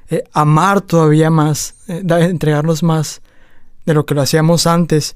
eh, 0.09 0.23
amar 0.33 0.81
todavía 0.81 1.29
más, 1.29 1.75
eh, 1.87 2.03
entregarnos 2.21 2.83
más 2.83 3.21
de 3.85 3.93
lo 3.93 4.05
que 4.05 4.15
lo 4.15 4.21
hacíamos 4.21 4.67
antes. 4.67 5.15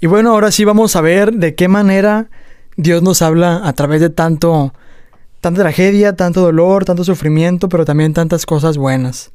Y 0.00 0.06
bueno, 0.06 0.32
ahora 0.32 0.50
sí 0.50 0.64
vamos 0.64 0.96
a 0.96 1.00
ver 1.00 1.32
de 1.32 1.54
qué 1.54 1.68
manera 1.68 2.28
Dios 2.76 3.02
nos 3.02 3.22
habla 3.22 3.66
a 3.66 3.72
través 3.72 4.00
de 4.00 4.10
tanto, 4.10 4.74
tanta 5.40 5.62
tragedia, 5.62 6.14
tanto 6.14 6.40
dolor, 6.40 6.84
tanto 6.84 7.04
sufrimiento, 7.04 7.68
pero 7.68 7.84
también 7.84 8.12
tantas 8.12 8.46
cosas 8.46 8.76
buenas. 8.76 9.32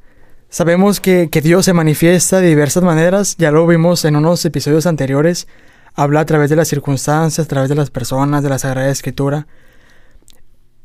Sabemos 0.50 1.00
que, 1.00 1.28
que 1.30 1.40
Dios 1.40 1.64
se 1.64 1.72
manifiesta 1.72 2.40
de 2.40 2.48
diversas 2.48 2.82
maneras, 2.82 3.36
ya 3.36 3.50
lo 3.50 3.66
vimos 3.66 4.04
en 4.04 4.16
unos 4.16 4.44
episodios 4.44 4.86
anteriores, 4.86 5.46
habla 5.94 6.20
a 6.20 6.24
través 6.24 6.48
de 6.48 6.56
las 6.56 6.68
circunstancias, 6.68 7.44
a 7.44 7.48
través 7.48 7.68
de 7.68 7.74
las 7.74 7.90
personas, 7.90 8.42
de 8.42 8.48
la 8.48 8.58
Sagrada 8.58 8.88
Escritura. 8.88 9.46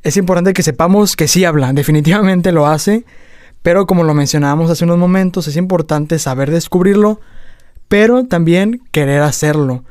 Es 0.01 0.17
importante 0.17 0.53
que 0.53 0.63
sepamos 0.63 1.15
que 1.15 1.27
sí 1.27 1.45
habla, 1.45 1.71
definitivamente 1.71 2.51
lo 2.51 2.67
hace, 2.67 3.05
pero 3.63 3.87
como 3.87 4.03
lo 4.03 4.13
mencionábamos 4.13 4.69
hace 4.69 4.83
unos 4.83 4.97
momentos, 4.97 5.47
es 5.47 5.57
importante 5.57 6.19
saber 6.19 6.51
descubrirlo, 6.51 7.19
pero 7.87 8.25
también 8.25 8.81
querer 8.91 9.21
hacerlo. 9.21 9.83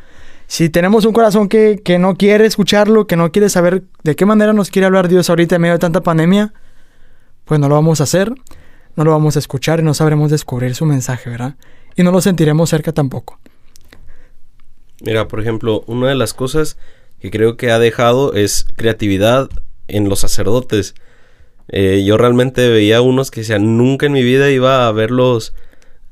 Si 0.46 0.68
tenemos 0.68 1.06
un 1.06 1.14
corazón 1.14 1.48
que, 1.48 1.80
que 1.82 1.98
no 1.98 2.14
quiere 2.14 2.46
escucharlo, 2.46 3.06
que 3.06 3.16
no 3.16 3.32
quiere 3.32 3.48
saber 3.48 3.84
de 4.04 4.14
qué 4.14 4.26
manera 4.26 4.52
nos 4.52 4.70
quiere 4.70 4.86
hablar 4.86 5.08
Dios 5.08 5.30
ahorita 5.30 5.56
en 5.56 5.62
medio 5.62 5.74
de 5.74 5.78
tanta 5.80 6.02
pandemia, 6.02 6.52
pues 7.46 7.58
no 7.58 7.68
lo 7.68 7.74
vamos 7.74 8.00
a 8.00 8.04
hacer, 8.04 8.32
no 8.94 9.04
lo 9.04 9.10
vamos 9.10 9.36
a 9.36 9.38
escuchar 9.38 9.80
y 9.80 9.82
no 9.82 9.94
sabremos 9.94 10.30
descubrir 10.30 10.74
su 10.74 10.84
mensaje, 10.84 11.30
¿verdad? 11.30 11.56
Y 11.96 12.02
no 12.02 12.12
lo 12.12 12.20
sentiremos 12.20 12.70
cerca 12.70 12.92
tampoco. 12.92 13.38
Mira, 15.00 15.26
por 15.28 15.40
ejemplo, 15.40 15.82
una 15.86 16.08
de 16.08 16.14
las 16.14 16.34
cosas 16.34 16.76
que 17.20 17.30
creo 17.30 17.56
que 17.56 17.70
ha 17.70 17.78
dejado 17.78 18.34
es 18.34 18.66
creatividad 18.76 19.48
en 19.88 20.08
los 20.08 20.20
sacerdotes. 20.20 20.94
Eh, 21.68 22.02
yo 22.04 22.16
realmente 22.18 22.68
veía 22.68 23.00
unos 23.00 23.30
que 23.30 23.40
decían, 23.40 23.76
nunca 23.76 24.06
en 24.06 24.12
mi 24.12 24.22
vida 24.22 24.50
iba 24.50 24.88
a 24.88 24.92
verlos 24.92 25.54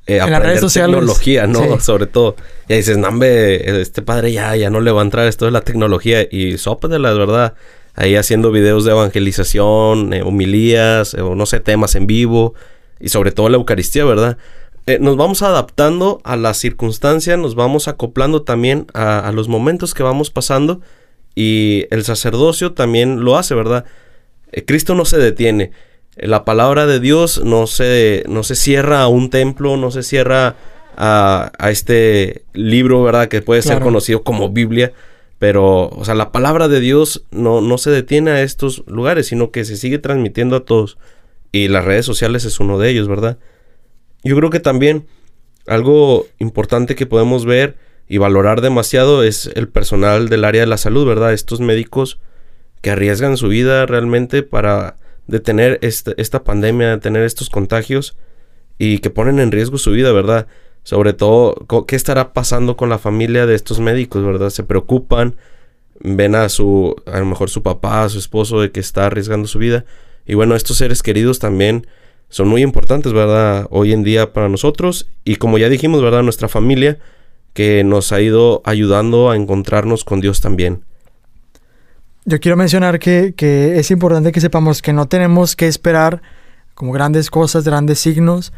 eh, 0.07 0.15
En 0.15 0.19
las 0.19 0.27
aprender 0.27 0.49
redes 0.49 0.61
sociales. 0.61 0.97
tecnología, 0.97 1.47
¿no? 1.47 1.63
Sí. 1.63 1.69
Sobre 1.85 2.07
todo. 2.07 2.37
Y 2.69 2.75
dices, 2.75 2.99
nambe, 2.99 3.81
este 3.81 4.03
padre 4.03 4.33
ya, 4.33 4.57
ya 4.57 4.71
no 4.71 4.81
le 4.81 4.91
va 4.91 5.03
a 5.03 5.05
entrar 5.05 5.27
esto 5.27 5.45
de 5.45 5.51
la 5.51 5.61
tecnología. 5.61 6.27
Y 6.31 6.57
de 6.57 6.99
la 6.99 7.13
verdad. 7.13 7.55
Ahí 7.95 8.17
haciendo 8.17 8.51
videos 8.51 8.85
de 8.85 8.93
evangelización, 8.93 10.13
eh, 10.13 10.23
homilías, 10.23 11.15
eh, 11.15 11.21
o 11.21 11.35
no 11.35 11.45
sé, 11.47 11.61
temas 11.61 11.95
en 11.97 12.07
vivo. 12.07 12.55
Y 12.99 13.09
sobre 13.09 13.33
todo 13.33 13.49
la 13.49 13.57
Eucaristía, 13.57 14.05
¿verdad? 14.05 14.39
Eh, 14.87 14.99
nos 15.01 15.17
vamos 15.17 15.43
adaptando 15.43 16.21
a 16.25 16.37
las 16.37 16.57
circunstancias, 16.57 17.39
nos 17.39 17.55
vamos 17.55 17.89
acoplando 17.89 18.43
también 18.43 18.87
a, 18.95 19.19
a 19.19 19.33
los 19.33 19.49
momentos 19.49 19.93
que 19.93 20.03
vamos 20.03 20.31
pasando. 20.31 20.81
Y 21.35 21.87
el 21.91 22.05
sacerdocio 22.05 22.73
también 22.73 23.25
lo 23.25 23.37
hace, 23.37 23.55
¿verdad? 23.55 23.85
Eh, 24.53 24.65
Cristo 24.65 24.95
no 24.95 25.05
se 25.05 25.19
detiene. 25.19 25.73
La 26.17 26.45
palabra 26.45 26.87
de 26.87 27.01
Dios 27.01 27.43
no 27.45 27.67
se, 27.67 28.25
no 28.29 28.43
se 28.43 28.55
cierra 28.55 29.03
a 29.03 29.09
un 29.09 29.31
templo, 29.31 29.77
no 29.77 29.91
se 29.91 30.03
cierra 30.03 30.57
a, 30.97 31.53
a 31.59 31.71
este 31.71 32.45
libro, 32.53 33.03
¿verdad? 33.03 33.29
Que 33.29 33.43
puede 33.43 33.63
ser 33.63 33.81
conocido 33.81 34.23
como 34.23 34.51
Biblia. 34.51 34.93
Pero, 35.39 35.89
o 35.89 36.05
sea, 36.05 36.15
la 36.15 36.33
palabra 36.33 36.69
de 36.69 36.81
Dios 36.81 37.25
no, 37.31 37.63
no 37.63 37.79
se 37.79 37.91
detiene 37.91 38.33
a 38.33 38.43
estos 38.43 38.85
lugares, 38.87 39.29
sino 39.29 39.51
que 39.51 39.65
se 39.65 39.77
sigue 39.77 39.99
transmitiendo 39.99 40.57
a 40.57 40.65
todos. 40.65 40.99
Y 41.53 41.69
las 41.69 41.85
redes 41.85 42.05
sociales 42.05 42.45
es 42.45 42.61
uno 42.61 42.79
de 42.79 42.91
ellos, 42.91 43.09
¿verdad? 43.09 43.39
Yo 44.23 44.37
creo 44.37 44.51
que 44.51 44.61
también 44.61 45.07
algo 45.67 46.27
importante 46.39 46.95
que 46.95 47.07
podemos 47.07 47.47
ver 47.47 47.77
y 48.07 48.19
valorar 48.19 48.61
demasiado 48.61 49.23
es 49.23 49.51
el 49.55 49.69
personal 49.69 50.29
del 50.29 50.45
área 50.45 50.61
de 50.61 50.67
la 50.67 50.77
salud, 50.77 51.07
¿verdad? 51.07 51.33
Estos 51.33 51.61
médicos 51.61 52.19
que 52.81 52.91
arriesgan 52.91 53.37
su 53.37 53.49
vida 53.49 53.87
realmente 53.87 54.43
para 54.43 54.97
detener 55.27 55.79
esta, 55.83 56.13
esta 56.17 56.45
pandemia, 56.45 56.91
detener 56.91 57.23
estos 57.23 57.51
contagios 57.51 58.17
y 58.79 58.99
que 58.99 59.11
ponen 59.11 59.39
en 59.39 59.53
riesgo 59.53 59.79
su 59.79 59.93
vida, 59.93 60.13
¿verdad? 60.13 60.47
Sobre 60.83 61.13
todo, 61.13 61.67
¿qué 61.87 61.95
estará 61.95 62.33
pasando 62.33 62.77
con 62.77 62.89
la 62.89 62.99
familia 62.99 63.47
de 63.47 63.55
estos 63.55 63.81
médicos, 63.81 64.25
verdad? 64.25 64.51
Se 64.51 64.65
preocupan, 64.65 65.37
ven 66.01 66.35
a 66.35 66.49
su, 66.49 66.97
a 67.07 67.19
lo 67.21 67.27
mejor 67.27 67.51
su 67.51 67.63
papá, 67.63 68.05
a 68.05 68.09
su 68.09 68.19
esposo 68.19 68.61
de 68.61 68.71
que 68.71 68.81
está 68.81 69.07
arriesgando 69.07 69.47
su 69.47 69.59
vida. 69.59 69.85
Y 70.27 70.35
bueno, 70.35 70.57
estos 70.57 70.79
seres 70.79 71.03
queridos 71.03 71.39
también 71.39 71.87
son 72.31 72.49
muy 72.49 72.63
importantes, 72.63 73.13
¿verdad? 73.13 73.67
Hoy 73.71 73.93
en 73.93 74.03
día 74.03 74.33
para 74.33 74.49
nosotros. 74.49 75.09
Y 75.25 75.37
como 75.37 75.59
ya 75.59 75.69
dijimos, 75.69 76.03
¿verdad? 76.03 76.23
Nuestra 76.23 76.49
familia 76.49 76.99
que 77.53 77.85
nos 77.85 78.13
ha 78.13 78.21
ido 78.21 78.63
ayudando 78.65 79.31
a 79.31 79.37
encontrarnos 79.37 80.05
con 80.05 80.21
Dios 80.21 80.41
también. 80.41 80.85
Yo 82.25 82.39
quiero 82.39 82.57
mencionar 82.57 82.99
que, 82.99 83.35
que 83.35 83.79
es 83.79 83.91
importante 83.91 84.33
que 84.33 84.41
sepamos 84.41 84.83
que 84.83 84.93
no 84.93 85.07
tenemos 85.07 85.57
que 85.57 85.67
esperar 85.67 86.23
como 86.75 86.93
grandes 86.93 87.31
cosas, 87.31 87.65
grandes 87.65 87.99
signos, 87.99 88.53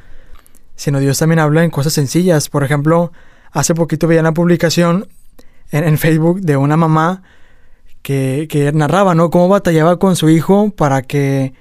sino 0.75 0.99
Dios 1.01 1.19
también 1.19 1.39
habla 1.39 1.65
en 1.65 1.71
cosas 1.71 1.93
sencillas. 1.93 2.49
Por 2.49 2.65
ejemplo, 2.65 3.13
hace 3.53 3.75
poquito 3.75 4.09
veía 4.09 4.21
una 4.21 4.35
publicación 4.35 5.09
en, 5.71 5.85
en 5.85 5.99
Facebook 5.99 6.41
de 6.41 6.57
una 6.57 6.77
mamá 6.77 7.23
que, 8.03 8.49
que 8.51 8.73
narraba, 8.73 9.15
¿no? 9.15 9.31
Cómo 9.31 9.49
batallaba 9.49 9.99
con 9.99 10.17
su 10.17 10.29
hijo 10.29 10.71
para 10.71 11.03
que 11.03 11.55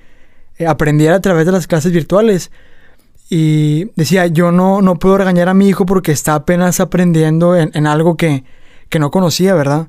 eh, 0.58 0.66
aprendiera 0.66 1.16
a 1.16 1.22
través 1.22 1.46
de 1.46 1.52
las 1.52 1.68
clases 1.68 1.92
virtuales. 1.92 2.52
Y 3.30 3.92
decía, 3.96 4.28
yo 4.28 4.52
no, 4.52 4.82
no 4.82 4.96
puedo 5.00 5.18
regañar 5.18 5.50
a 5.50 5.54
mi 5.54 5.70
hijo 5.70 5.86
porque 5.86 6.12
está 6.12 6.36
apenas 6.36 6.80
aprendiendo 6.80 7.56
en, 7.56 7.72
en 7.74 7.88
algo 7.88 8.18
que, 8.18 8.44
que 8.90 9.00
no 9.00 9.12
conocía, 9.12 9.54
¿verdad? 9.54 9.88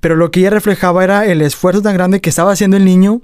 Pero 0.00 0.16
lo 0.16 0.30
que 0.30 0.40
ella 0.40 0.50
reflejaba 0.50 1.04
era 1.04 1.26
el 1.26 1.42
esfuerzo 1.42 1.82
tan 1.82 1.94
grande 1.94 2.20
que 2.20 2.30
estaba 2.30 2.52
haciendo 2.52 2.76
el 2.76 2.84
niño, 2.84 3.20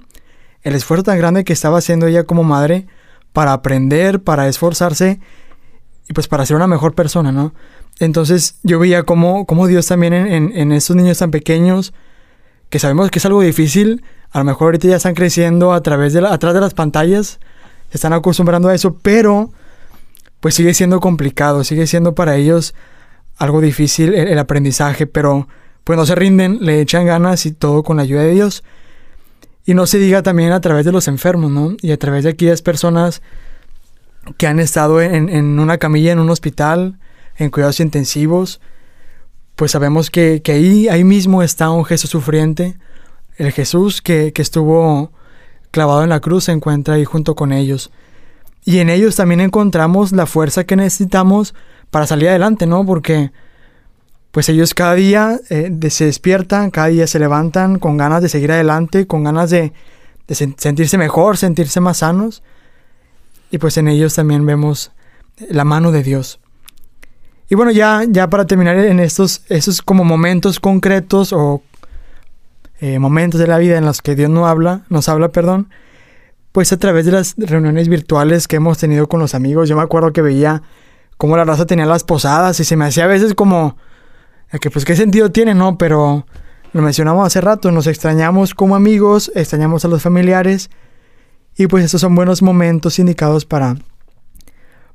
el 0.61 0.75
esfuerzo 0.75 1.03
tan 1.03 1.17
grande 1.17 1.43
que 1.43 1.53
estaba 1.53 1.79
haciendo 1.79 2.07
ella 2.07 2.23
como 2.23 2.43
madre 2.43 2.87
para 3.33 3.53
aprender, 3.53 4.21
para 4.21 4.47
esforzarse 4.47 5.19
y 6.07 6.13
pues 6.13 6.27
para 6.27 6.45
ser 6.45 6.55
una 6.55 6.67
mejor 6.67 6.93
persona, 6.93 7.31
¿no? 7.31 7.53
Entonces 7.99 8.59
yo 8.63 8.79
veía 8.79 9.03
cómo, 9.03 9.45
cómo 9.45 9.67
Dios 9.67 9.87
también 9.87 10.13
en, 10.13 10.51
en, 10.55 10.69
niños 10.69 11.17
tan 11.17 11.31
pequeños, 11.31 11.93
que 12.69 12.79
sabemos 12.79 13.09
que 13.09 13.19
es 13.19 13.25
algo 13.25 13.41
difícil, 13.41 14.03
a 14.31 14.39
lo 14.39 14.45
mejor 14.45 14.67
ahorita 14.67 14.87
ya 14.87 14.97
están 14.97 15.15
creciendo 15.15 15.73
a 15.73 15.81
través 15.81 16.13
de 16.13 16.25
atrás 16.25 16.53
de 16.53 16.61
las 16.61 16.73
pantallas, 16.73 17.39
se 17.89 17.97
están 17.97 18.13
acostumbrando 18.13 18.69
a 18.69 18.75
eso, 18.75 18.97
pero 19.01 19.51
pues 20.39 20.55
sigue 20.55 20.73
siendo 20.73 20.99
complicado, 20.99 21.63
sigue 21.63 21.87
siendo 21.87 22.13
para 22.13 22.35
ellos 22.35 22.75
algo 23.37 23.61
difícil 23.61 24.13
el 24.13 24.37
aprendizaje, 24.37 25.07
pero 25.07 25.47
pues 25.87 25.95
no 25.95 26.05
se 26.05 26.15
rinden, 26.15 26.57
le 26.59 26.81
echan 26.81 27.05
ganas 27.05 27.45
y 27.45 27.53
todo 27.53 27.81
con 27.81 27.95
la 27.95 28.03
ayuda 28.03 28.23
de 28.23 28.33
Dios. 28.33 28.65
Y 29.63 29.73
no 29.73 29.87
se 29.87 29.97
diga 29.99 30.21
también 30.21 30.51
a 30.51 30.59
través 30.59 30.83
de 30.85 30.91
los 30.91 31.07
enfermos, 31.07 31.49
¿no? 31.49 31.77
Y 31.81 31.93
a 31.93 31.97
través 31.97 32.25
de 32.25 32.31
aquellas 32.31 32.61
personas 32.61 33.21
que 34.35 34.47
han 34.47 34.59
estado 34.59 35.01
en, 35.01 35.57
una 35.57 35.77
camilla 35.77 36.11
en 36.11 36.19
un 36.19 36.29
hospital, 36.29 36.99
en 37.37 37.51
cuidados 37.51 37.79
intensivos, 37.79 38.59
pues 39.55 39.71
sabemos 39.71 40.11
que, 40.11 40.41
que 40.41 40.51
ahí, 40.51 40.89
ahí 40.89 41.05
mismo 41.05 41.41
está 41.41 41.69
un 41.69 41.85
Jesús 41.85 42.09
sufriente, 42.09 42.75
el 43.37 43.53
Jesús 43.53 44.01
que, 44.01 44.33
que 44.33 44.41
estuvo 44.41 45.13
clavado 45.71 46.03
en 46.03 46.09
la 46.09 46.19
cruz 46.19 46.43
se 46.43 46.51
encuentra 46.51 46.95
ahí 46.95 47.05
junto 47.05 47.33
con 47.33 47.53
ellos. 47.53 47.91
Y 48.65 48.79
en 48.79 48.89
ellos 48.89 49.15
también 49.15 49.39
encontramos 49.39 50.11
la 50.11 50.25
fuerza 50.25 50.65
que 50.65 50.75
necesitamos 50.75 51.55
para 51.91 52.07
salir 52.07 52.27
adelante, 52.27 52.65
¿no? 52.65 52.85
Porque 52.85 53.31
pues 54.31 54.49
ellos 54.49 54.73
cada 54.73 54.93
día 54.93 55.39
eh, 55.49 55.71
se 55.89 56.05
despiertan, 56.05 56.69
cada 56.69 56.87
día 56.87 57.07
se 57.07 57.19
levantan 57.19 57.79
con 57.79 57.97
ganas 57.97 58.21
de 58.21 58.29
seguir 58.29 58.51
adelante, 58.51 59.07
con 59.07 59.23
ganas 59.23 59.49
de, 59.49 59.73
de 60.27 60.35
sen- 60.35 60.55
sentirse 60.57 60.97
mejor, 60.97 61.37
sentirse 61.37 61.79
más 61.79 61.97
sanos. 61.97 62.43
Y 63.49 63.57
pues 63.57 63.77
en 63.77 63.87
ellos 63.87 64.13
también 64.13 64.45
vemos 64.45 64.91
la 65.49 65.63
mano 65.63 65.91
de 65.91 66.03
Dios. 66.03 66.39
Y 67.49 67.55
bueno, 67.55 67.71
ya, 67.71 68.03
ya 68.07 68.29
para 68.29 68.45
terminar 68.45 68.77
en 68.77 68.99
estos, 68.99 69.43
estos 69.47 69.81
como 69.81 70.03
momentos 70.03 70.59
concretos 70.59 71.31
o 71.31 71.61
eh, 72.81 72.99
momentos 72.99 73.39
de 73.39 73.47
la 73.47 73.57
vida 73.57 73.77
en 73.77 73.85
los 73.85 74.01
que 74.01 74.15
Dios 74.15 74.29
no 74.29 74.47
habla, 74.47 74.81
nos 74.89 75.07
habla, 75.07 75.29
perdón, 75.29 75.69
pues 76.51 76.73
a 76.73 76.77
través 76.77 77.05
de 77.05 77.13
las 77.13 77.35
reuniones 77.37 77.87
virtuales 77.87 78.47
que 78.47 78.57
hemos 78.57 78.77
tenido 78.77 79.07
con 79.07 79.21
los 79.21 79.33
amigos. 79.33 79.69
Yo 79.69 79.77
me 79.77 79.81
acuerdo 79.81 80.11
que 80.11 80.21
veía 80.21 80.61
cómo 81.15 81.37
la 81.37 81.45
raza 81.45 81.65
tenía 81.65 81.85
las 81.85 82.03
posadas 82.03 82.59
y 82.59 82.65
se 82.65 82.75
me 82.75 82.85
hacía 82.85 83.05
a 83.05 83.07
veces 83.07 83.33
como 83.33 83.77
eh, 84.51 84.59
que 84.59 84.69
pues 84.71 84.85
qué 84.85 84.95
sentido 84.95 85.31
tiene, 85.31 85.53
¿no? 85.53 85.77
Pero 85.77 86.25
lo 86.73 86.81
mencionamos 86.81 87.25
hace 87.25 87.41
rato, 87.41 87.71
nos 87.71 87.87
extrañamos 87.87 88.53
como 88.53 88.75
amigos, 88.75 89.31
extrañamos 89.35 89.85
a 89.85 89.87
los 89.87 90.01
familiares 90.01 90.69
y 91.57 91.67
pues 91.67 91.83
estos 91.85 92.01
son 92.01 92.15
buenos 92.15 92.41
momentos 92.41 92.99
indicados 92.99 93.45
para, 93.45 93.77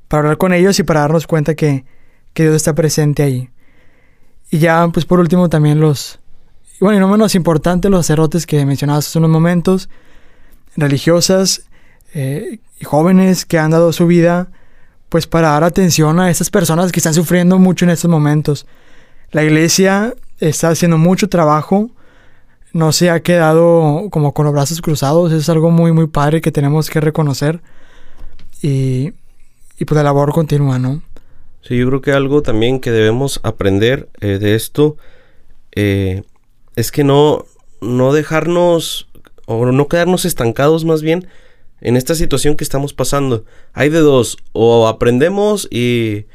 para 0.07 0.21
hablar 0.21 0.37
con 0.37 0.53
ellos 0.53 0.79
y 0.79 0.83
para 0.83 1.01
darnos 1.01 1.27
cuenta 1.27 1.55
que, 1.55 1.85
que 2.33 2.43
Dios 2.43 2.55
está 2.55 2.73
presente 2.73 3.23
ahí. 3.23 3.49
Y 4.49 4.59
ya 4.59 4.87
pues 4.93 5.05
por 5.05 5.19
último 5.19 5.49
también 5.49 5.79
los, 5.79 6.19
bueno, 6.79 6.97
y 6.97 6.99
no 6.99 7.07
menos 7.07 7.35
importante, 7.35 7.89
los 7.89 8.05
sacerdotes 8.05 8.45
que 8.45 8.65
mencionabas 8.65 9.07
hace 9.07 9.19
unos 9.19 9.31
momentos, 9.31 9.89
religiosas 10.75 11.63
eh, 12.13 12.59
y 12.79 12.85
jóvenes 12.85 13.45
que 13.45 13.57
han 13.57 13.71
dado 13.71 13.91
su 13.93 14.07
vida 14.07 14.49
pues 15.09 15.27
para 15.27 15.49
dar 15.49 15.63
atención 15.63 16.19
a 16.19 16.31
estas 16.31 16.49
personas 16.49 16.91
que 16.91 16.99
están 16.99 17.13
sufriendo 17.13 17.59
mucho 17.59 17.85
en 17.85 17.91
estos 17.91 18.09
momentos. 18.09 18.65
La 19.33 19.43
iglesia 19.43 20.13
está 20.39 20.69
haciendo 20.69 20.99
mucho 20.99 21.27
trabajo, 21.27 21.89
no 22.71 22.91
se 22.91 23.09
ha 23.09 23.21
quedado 23.21 24.09
como 24.11 24.31
con 24.33 24.45
los 24.45 24.53
brazos 24.53 24.79
cruzados. 24.79 25.31
Es 25.31 25.49
algo 25.49 25.71
muy, 25.71 25.91
muy 25.91 26.05
padre 26.05 26.39
que 26.39 26.51
tenemos 26.51 26.89
que 26.89 27.01
reconocer. 27.01 27.59
Y, 28.61 29.13
y 29.79 29.85
pues 29.85 29.95
la 29.95 30.03
labor 30.03 30.33
continúa, 30.33 30.77
¿no? 30.77 31.01
Sí, 31.63 31.77
yo 31.77 31.87
creo 31.87 32.01
que 32.01 32.11
algo 32.11 32.43
también 32.43 32.79
que 32.79 32.91
debemos 32.91 33.39
aprender 33.41 34.07
eh, 34.21 34.37
de 34.37 34.53
esto 34.53 34.97
eh, 35.75 36.21
es 36.75 36.91
que 36.91 37.03
no, 37.03 37.45
no 37.81 38.13
dejarnos 38.13 39.09
o 39.45 39.65
no 39.65 39.87
quedarnos 39.87 40.25
estancados 40.25 40.85
más 40.85 41.01
bien 41.01 41.27
en 41.81 41.97
esta 41.97 42.13
situación 42.13 42.55
que 42.55 42.63
estamos 42.63 42.93
pasando. 42.93 43.45
Hay 43.73 43.89
de 43.89 43.99
dos, 43.99 44.37
o 44.51 44.87
aprendemos 44.87 45.67
y, 45.71 46.25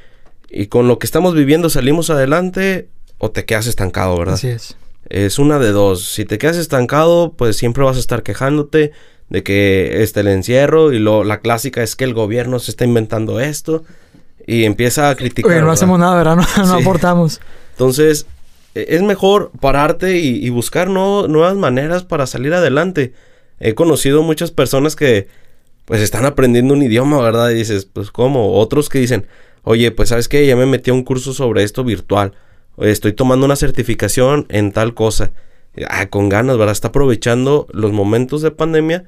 y 0.51 0.67
con 0.67 0.89
lo 0.89 0.99
que 0.99 1.07
estamos 1.07 1.35
viviendo 1.35 1.71
salimos 1.71 2.11
adelante 2.11 2.89
o 3.19 3.31
te 3.31 3.45
quedas 3.45 3.67
estancado, 3.67 4.17
¿verdad? 4.19 4.35
Así 4.35 4.49
es. 4.49 4.77
Es 5.09 5.39
una 5.39 5.59
de 5.59 5.71
dos. 5.73 6.05
Si 6.05 6.25
te 6.25 6.39
quedas 6.39 6.57
estancado, 6.57 7.33
pues 7.37 7.57
siempre 7.57 7.85
vas 7.85 7.97
a 7.97 8.01
estar 8.01 8.23
quejándote 8.23 8.93
de 9.31 9.43
que 9.43 10.03
este 10.03 10.21
el 10.21 10.29
encierro 10.29 10.93
y 10.93 10.99
lo, 10.99 11.25
la 11.25 11.41
clásica 11.41 11.83
es 11.83 11.97
que 11.97 12.05
el 12.05 12.15
gobierno 12.15 12.59
se 12.59 12.71
está 12.71 12.85
inventando 12.85 13.41
esto 13.41 13.85
y 14.47 14.65
empieza 14.65 15.11
a 15.11 15.15
criticar. 15.17 15.51
Oye, 15.51 15.61
no 15.61 15.67
¿verdad? 15.67 15.75
hacemos 15.75 15.99
nada, 15.99 16.17
¿verdad? 16.17 16.37
No, 16.59 16.67
no 16.67 16.77
Sí. 16.77 16.83
aportamos. 16.83 17.41
Entonces, 17.73 18.27
e- 18.75 18.87
es 18.91 19.03
mejor 19.03 19.51
pararte 19.61 20.19
y, 20.19 20.45
y 20.45 20.49
buscar 20.51 20.89
no- 20.89 21.27
nuevas 21.29 21.57
maneras 21.57 22.05
para 22.05 22.27
salir 22.27 22.55
adelante. 22.55 23.13
He 23.61 23.75
conocido 23.75 24.23
muchas 24.23 24.51
personas 24.51 24.95
que 24.97 25.29
pues 25.89 26.03
están 26.03 26.27
aprendiendo 26.27 26.75
un 26.75 26.83
idioma, 26.83 27.19
¿verdad? 27.23 27.49
Y 27.49 27.55
dices, 27.55 27.87
pues 27.87 28.11
¿cómo? 28.11 28.59
Otros 28.59 28.91
que 28.91 28.99
dicen, 28.99 29.27
oye, 29.63 29.91
pues 29.91 30.11
sabes 30.11 30.29
qué, 30.29 30.47
ya 30.47 30.55
me 30.55 30.67
metí 30.67 30.91
a 30.91 30.93
un 30.93 31.03
curso 31.03 31.33
sobre 31.33 31.63
esto 31.63 31.83
virtual. 31.83 32.35
Estoy 32.77 33.15
tomando 33.15 33.47
una 33.47 33.57
certificación 33.57 34.45
en 34.51 34.73
tal 34.73 34.93
cosa. 34.93 35.33
Ah, 35.89 36.11
con 36.11 36.29
ganas, 36.29 36.59
¿verdad? 36.59 36.73
Está 36.73 36.89
aprovechando 36.89 37.67
los 37.73 37.91
momentos 37.93 38.43
de 38.43 38.51
pandemia, 38.51 39.07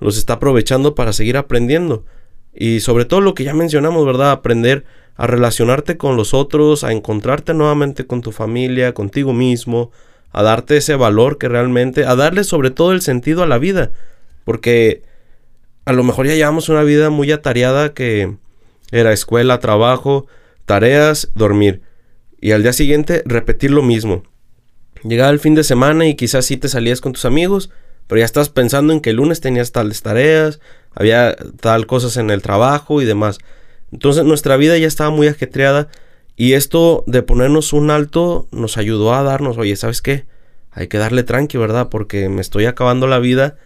los 0.00 0.16
está 0.16 0.34
aprovechando 0.34 0.94
para 0.94 1.12
seguir 1.12 1.36
aprendiendo. 1.36 2.06
Y 2.54 2.80
sobre 2.80 3.04
todo 3.04 3.20
lo 3.20 3.34
que 3.34 3.44
ya 3.44 3.52
mencionamos, 3.52 4.06
¿verdad? 4.06 4.30
Aprender 4.30 4.86
a 5.16 5.26
relacionarte 5.26 5.98
con 5.98 6.16
los 6.16 6.32
otros, 6.32 6.82
a 6.82 6.92
encontrarte 6.92 7.52
nuevamente 7.52 8.06
con 8.06 8.22
tu 8.22 8.32
familia, 8.32 8.94
contigo 8.94 9.34
mismo, 9.34 9.90
a 10.30 10.42
darte 10.42 10.78
ese 10.78 10.94
valor 10.94 11.36
que 11.36 11.50
realmente, 11.50 12.06
a 12.06 12.16
darle 12.16 12.42
sobre 12.42 12.70
todo 12.70 12.92
el 12.92 13.02
sentido 13.02 13.42
a 13.42 13.46
la 13.46 13.58
vida. 13.58 13.90
Porque 14.44 15.02
a 15.84 15.92
lo 15.92 16.04
mejor 16.04 16.26
ya 16.26 16.34
llevamos 16.34 16.68
una 16.68 16.82
vida 16.82 17.10
muy 17.10 17.32
atareada 17.32 17.92
que 17.92 18.36
era 18.90 19.12
escuela, 19.12 19.58
trabajo, 19.58 20.26
tareas, 20.64 21.30
dormir. 21.34 21.82
Y 22.40 22.52
al 22.52 22.62
día 22.62 22.72
siguiente 22.72 23.22
repetir 23.24 23.70
lo 23.70 23.82
mismo. 23.82 24.22
Llegaba 25.02 25.30
el 25.30 25.40
fin 25.40 25.54
de 25.54 25.64
semana 25.64 26.06
y 26.06 26.14
quizás 26.14 26.44
sí 26.46 26.56
te 26.56 26.68
salías 26.68 27.00
con 27.00 27.12
tus 27.12 27.24
amigos, 27.24 27.70
pero 28.06 28.20
ya 28.20 28.24
estás 28.24 28.48
pensando 28.48 28.92
en 28.92 29.00
que 29.00 29.10
el 29.10 29.16
lunes 29.16 29.40
tenías 29.40 29.72
tales 29.72 30.02
tareas, 30.02 30.60
había 30.94 31.34
tal 31.60 31.86
cosas 31.86 32.16
en 32.16 32.30
el 32.30 32.42
trabajo 32.42 33.02
y 33.02 33.04
demás. 33.04 33.38
Entonces 33.90 34.24
nuestra 34.24 34.56
vida 34.56 34.78
ya 34.78 34.86
estaba 34.86 35.10
muy 35.10 35.26
ajetreada 35.26 35.88
y 36.36 36.52
esto 36.52 37.04
de 37.06 37.22
ponernos 37.22 37.72
un 37.72 37.90
alto 37.90 38.48
nos 38.52 38.76
ayudó 38.76 39.14
a 39.14 39.22
darnos, 39.22 39.58
oye, 39.58 39.74
¿sabes 39.76 40.02
qué? 40.02 40.26
Hay 40.70 40.88
que 40.88 40.98
darle 40.98 41.24
tranqui, 41.24 41.58
¿verdad? 41.58 41.88
Porque 41.90 42.28
me 42.28 42.40
estoy 42.40 42.66
acabando 42.66 43.06
la 43.06 43.18
vida 43.18 43.56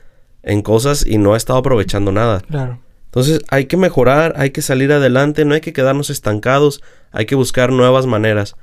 en 0.47 0.62
cosas 0.62 1.05
y 1.07 1.19
no 1.19 1.35
he 1.35 1.37
estado 1.37 1.59
aprovechando 1.59 2.12
nada. 2.12 2.41
Claro. 2.41 2.79
Entonces 3.07 3.41
hay 3.49 3.67
que 3.67 3.76
mejorar, 3.76 4.35
hay 4.37 4.50
que 4.50 4.62
salir 4.62 4.93
adelante, 4.93 5.45
no 5.45 5.55
hay 5.55 5.61
que 5.61 5.73
quedarnos 5.73 6.09
estancados, 6.09 6.83
hay 7.12 7.26
que 7.26 7.35
buscar 7.35 7.73
nuevas 7.73 8.07
maneras. 8.07 8.57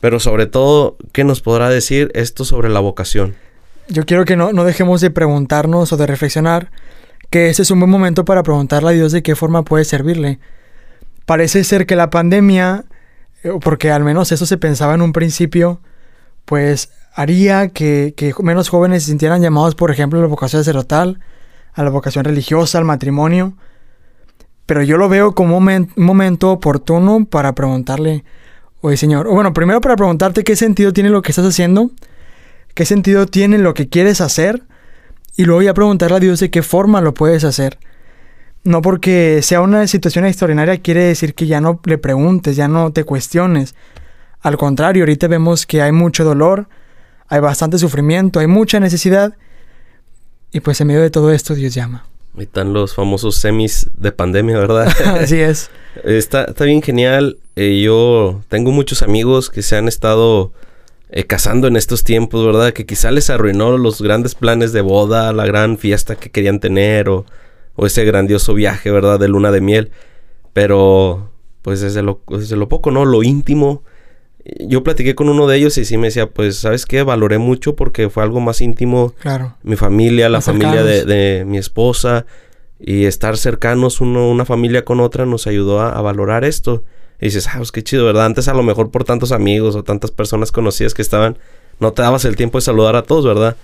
Pero 0.00 0.20
sobre 0.20 0.46
todo, 0.46 0.96
¿qué 1.12 1.24
nos 1.24 1.40
podrá 1.40 1.70
decir 1.70 2.10
esto 2.14 2.44
sobre 2.44 2.68
la 2.68 2.80
vocación? 2.80 3.34
Yo 3.88 4.04
quiero 4.04 4.24
que 4.24 4.36
no, 4.36 4.52
no 4.52 4.64
dejemos 4.64 5.00
de 5.00 5.10
preguntarnos 5.10 5.92
o 5.92 5.96
de 5.96 6.06
reflexionar 6.06 6.70
que 7.30 7.48
ese 7.48 7.62
es 7.62 7.70
un 7.70 7.80
buen 7.80 7.90
momento 7.90 8.24
para 8.24 8.42
preguntarle 8.42 8.90
a 8.90 8.92
Dios 8.92 9.12
de 9.12 9.22
qué 9.22 9.34
forma 9.34 9.64
puede 9.64 9.84
servirle. 9.84 10.38
Parece 11.24 11.64
ser 11.64 11.86
que 11.86 11.96
la 11.96 12.10
pandemia, 12.10 12.84
eh, 13.42 13.50
porque 13.62 13.90
al 13.90 14.04
menos 14.04 14.30
eso 14.30 14.44
se 14.44 14.58
pensaba 14.58 14.94
en 14.94 15.02
un 15.02 15.12
principio, 15.12 15.80
pues 16.44 16.90
haría 17.14 17.68
que, 17.68 18.12
que 18.16 18.34
menos 18.42 18.68
jóvenes 18.68 19.04
se 19.04 19.10
sintieran 19.10 19.40
llamados, 19.40 19.74
por 19.74 19.90
ejemplo, 19.90 20.18
a 20.18 20.22
la 20.22 20.28
vocación 20.28 20.60
sacerdotal, 20.62 21.20
a 21.72 21.82
la 21.82 21.90
vocación 21.90 22.24
religiosa, 22.24 22.78
al 22.78 22.84
matrimonio. 22.84 23.54
Pero 24.66 24.82
yo 24.82 24.96
lo 24.96 25.08
veo 25.08 25.34
como 25.34 25.58
un, 25.58 25.64
momen- 25.66 25.90
un 25.96 26.04
momento 26.04 26.50
oportuno 26.50 27.24
para 27.24 27.54
preguntarle, 27.54 28.24
oye 28.80 28.96
Señor, 28.96 29.26
o 29.28 29.32
bueno, 29.32 29.52
primero 29.52 29.80
para 29.80 29.96
preguntarte 29.96 30.42
qué 30.42 30.56
sentido 30.56 30.92
tiene 30.92 31.10
lo 31.10 31.22
que 31.22 31.32
estás 31.32 31.46
haciendo, 31.46 31.90
qué 32.74 32.84
sentido 32.84 33.26
tiene 33.26 33.58
lo 33.58 33.74
que 33.74 33.88
quieres 33.88 34.20
hacer, 34.20 34.62
y 35.36 35.44
luego 35.44 35.62
ya 35.62 35.74
preguntarle 35.74 36.16
a 36.16 36.20
Dios 36.20 36.40
de 36.40 36.50
qué 36.50 36.62
forma 36.62 37.00
lo 37.00 37.12
puedes 37.12 37.44
hacer. 37.44 37.78
No 38.62 38.80
porque 38.80 39.40
sea 39.42 39.60
una 39.60 39.86
situación 39.86 40.24
extraordinaria 40.24 40.80
quiere 40.80 41.02
decir 41.04 41.34
que 41.34 41.46
ya 41.46 41.60
no 41.60 41.80
le 41.84 41.98
preguntes, 41.98 42.56
ya 42.56 42.66
no 42.66 42.92
te 42.92 43.04
cuestiones. 43.04 43.74
Al 44.40 44.56
contrario, 44.56 45.02
ahorita 45.02 45.28
vemos 45.28 45.66
que 45.66 45.82
hay 45.82 45.92
mucho 45.92 46.24
dolor, 46.24 46.68
hay 47.28 47.40
bastante 47.40 47.78
sufrimiento, 47.78 48.40
hay 48.40 48.46
mucha 48.46 48.80
necesidad, 48.80 49.34
y 50.52 50.60
pues 50.60 50.80
en 50.80 50.86
medio 50.88 51.02
de 51.02 51.10
todo 51.10 51.32
esto 51.32 51.54
Dios 51.54 51.74
llama. 51.74 52.06
Ahí 52.36 52.44
están 52.44 52.72
los 52.72 52.94
famosos 52.94 53.36
semis 53.36 53.88
de 53.96 54.12
pandemia, 54.12 54.58
¿verdad? 54.58 54.88
Así 55.20 55.40
es. 55.40 55.70
está, 56.04 56.44
está 56.44 56.64
bien 56.64 56.82
genial. 56.82 57.38
Eh, 57.56 57.80
yo 57.82 58.42
tengo 58.48 58.72
muchos 58.72 59.02
amigos 59.02 59.50
que 59.50 59.62
se 59.62 59.76
han 59.76 59.86
estado 59.86 60.52
eh, 61.10 61.24
casando 61.24 61.68
en 61.68 61.76
estos 61.76 62.02
tiempos, 62.02 62.44
¿verdad? 62.44 62.72
Que 62.72 62.86
quizá 62.86 63.12
les 63.12 63.30
arruinó 63.30 63.78
los 63.78 64.02
grandes 64.02 64.34
planes 64.34 64.72
de 64.72 64.80
boda, 64.80 65.32
la 65.32 65.46
gran 65.46 65.78
fiesta 65.78 66.16
que 66.16 66.30
querían 66.30 66.58
tener 66.58 67.08
o, 67.08 67.24
o 67.76 67.86
ese 67.86 68.04
grandioso 68.04 68.54
viaje, 68.54 68.90
¿verdad? 68.90 69.20
De 69.20 69.28
luna 69.28 69.52
de 69.52 69.60
miel. 69.60 69.92
Pero, 70.52 71.30
pues 71.62 71.80
desde 71.80 72.02
lo, 72.02 72.20
desde 72.28 72.56
lo 72.56 72.68
poco, 72.68 72.90
¿no? 72.90 73.04
Lo 73.04 73.22
íntimo. 73.22 73.82
Yo 74.60 74.82
platiqué 74.84 75.14
con 75.14 75.28
uno 75.30 75.46
de 75.46 75.56
ellos 75.56 75.78
y 75.78 75.84
sí 75.86 75.96
me 75.96 76.08
decía, 76.08 76.28
pues, 76.28 76.56
¿sabes 76.56 76.84
qué? 76.84 77.02
Valoré 77.02 77.38
mucho 77.38 77.74
porque 77.76 78.10
fue 78.10 78.22
algo 78.22 78.40
más 78.40 78.60
íntimo 78.60 79.14
Claro. 79.20 79.56
mi 79.62 79.76
familia, 79.76 80.28
la 80.28 80.40
familia 80.42 80.82
de, 80.84 81.04
de 81.04 81.44
mi 81.46 81.56
esposa 81.56 82.26
y 82.78 83.06
estar 83.06 83.38
cercanos 83.38 84.02
uno, 84.02 84.28
una 84.30 84.44
familia 84.44 84.84
con 84.84 85.00
otra 85.00 85.24
nos 85.24 85.46
ayudó 85.46 85.80
a, 85.80 85.90
a 85.90 86.02
valorar 86.02 86.44
esto. 86.44 86.84
Y 87.20 87.26
dices, 87.26 87.46
ah, 87.48 87.54
pues 87.56 87.72
qué 87.72 87.82
chido, 87.82 88.04
¿verdad? 88.04 88.26
Antes 88.26 88.48
a 88.48 88.54
lo 88.54 88.62
mejor 88.62 88.90
por 88.90 89.04
tantos 89.04 89.32
amigos 89.32 89.76
o 89.76 89.82
tantas 89.82 90.10
personas 90.10 90.52
conocidas 90.52 90.92
que 90.92 91.00
estaban, 91.00 91.38
no 91.80 91.92
te 91.92 92.02
dabas 92.02 92.26
el 92.26 92.36
tiempo 92.36 92.58
de 92.58 92.62
saludar 92.62 92.96
a 92.96 93.02
todos, 93.02 93.24
¿verdad? 93.24 93.56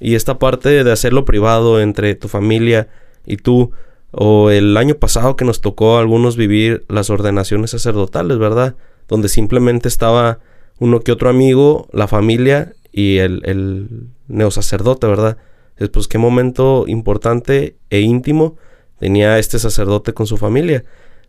Y 0.00 0.14
esta 0.14 0.38
parte 0.38 0.82
de 0.82 0.92
hacerlo 0.92 1.26
privado 1.26 1.78
entre 1.80 2.14
tu 2.14 2.28
familia 2.28 2.88
y 3.26 3.36
tú, 3.36 3.72
o 4.12 4.50
el 4.50 4.76
año 4.78 4.94
pasado 4.94 5.36
que 5.36 5.44
nos 5.44 5.60
tocó 5.60 5.96
a 5.96 6.00
algunos 6.00 6.36
vivir 6.36 6.84
las 6.88 7.10
ordenaciones 7.10 7.72
sacerdotales, 7.72 8.38
¿verdad? 8.38 8.76
Donde 9.12 9.28
simplemente 9.28 9.88
estaba 9.88 10.38
uno 10.78 11.00
que 11.00 11.12
otro 11.12 11.28
amigo, 11.28 11.86
la 11.92 12.08
familia 12.08 12.72
y 12.92 13.18
el, 13.18 13.42
el 13.44 13.88
neosacerdote, 14.28 15.06
¿verdad? 15.06 15.36
Es 15.76 15.90
pues 15.90 16.08
qué 16.08 16.16
momento 16.18 16.84
importante 16.88 17.76
e 17.90 18.00
íntimo 18.00 18.56
tenía 18.98 19.38
este 19.38 19.58
sacerdote 19.58 20.14
con 20.14 20.26
su 20.26 20.36
familia. 20.38 20.84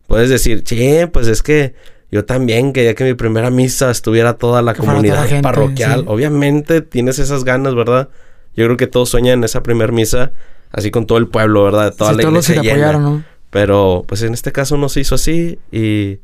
Puedes 0.08 0.30
decir, 0.30 0.64
che, 0.64 1.08
pues 1.08 1.28
es 1.28 1.44
que 1.44 1.74
yo 2.12 2.24
también 2.26 2.72
quería 2.74 2.94
que 2.96 3.04
mi 3.04 3.16
primera 3.16 3.50
misa 3.50 3.92
estuviera 3.92 4.34
toda 4.38 4.62
la 4.62 4.74
Que 4.74 4.80
comunidad 4.80 5.16
toda 5.16 5.24
la 5.26 5.30
gente, 5.30 5.44
parroquial. 5.44 6.00
sí. 6.02 6.06
Obviamente 6.08 6.82
tienes 6.82 7.20
esas 7.20 7.44
ganas, 7.44 7.76
¿verdad? 7.76 8.10
Yo 8.56 8.66
creo 8.66 8.78
que 8.78 8.88
todos 8.88 9.10
sueñan 9.10 9.44
esa 9.44 9.62
primera 9.64 9.92
misa 9.92 10.32
así 10.72 10.90
con 10.92 11.06
todo 11.06 11.18
el 11.18 11.28
pueblo, 11.28 11.64
¿verdad? 11.66 11.94
Toda 11.96 12.12
Sí, 12.12 12.18
la 12.18 12.22
todos 12.22 12.34
los 12.34 12.46
que 12.48 12.54
iglesia 12.54 12.74
llena. 12.76 12.90
apoyaron, 12.90 13.04
¿no? 13.18 13.24
Pero 13.50 14.04
pues 14.08 14.22
en 14.24 14.34
este 14.34 14.52
caso 14.52 14.78
no 14.78 14.90
se 14.90 15.00
hizo 15.02 15.16
así 15.16 15.60
y 15.72 16.20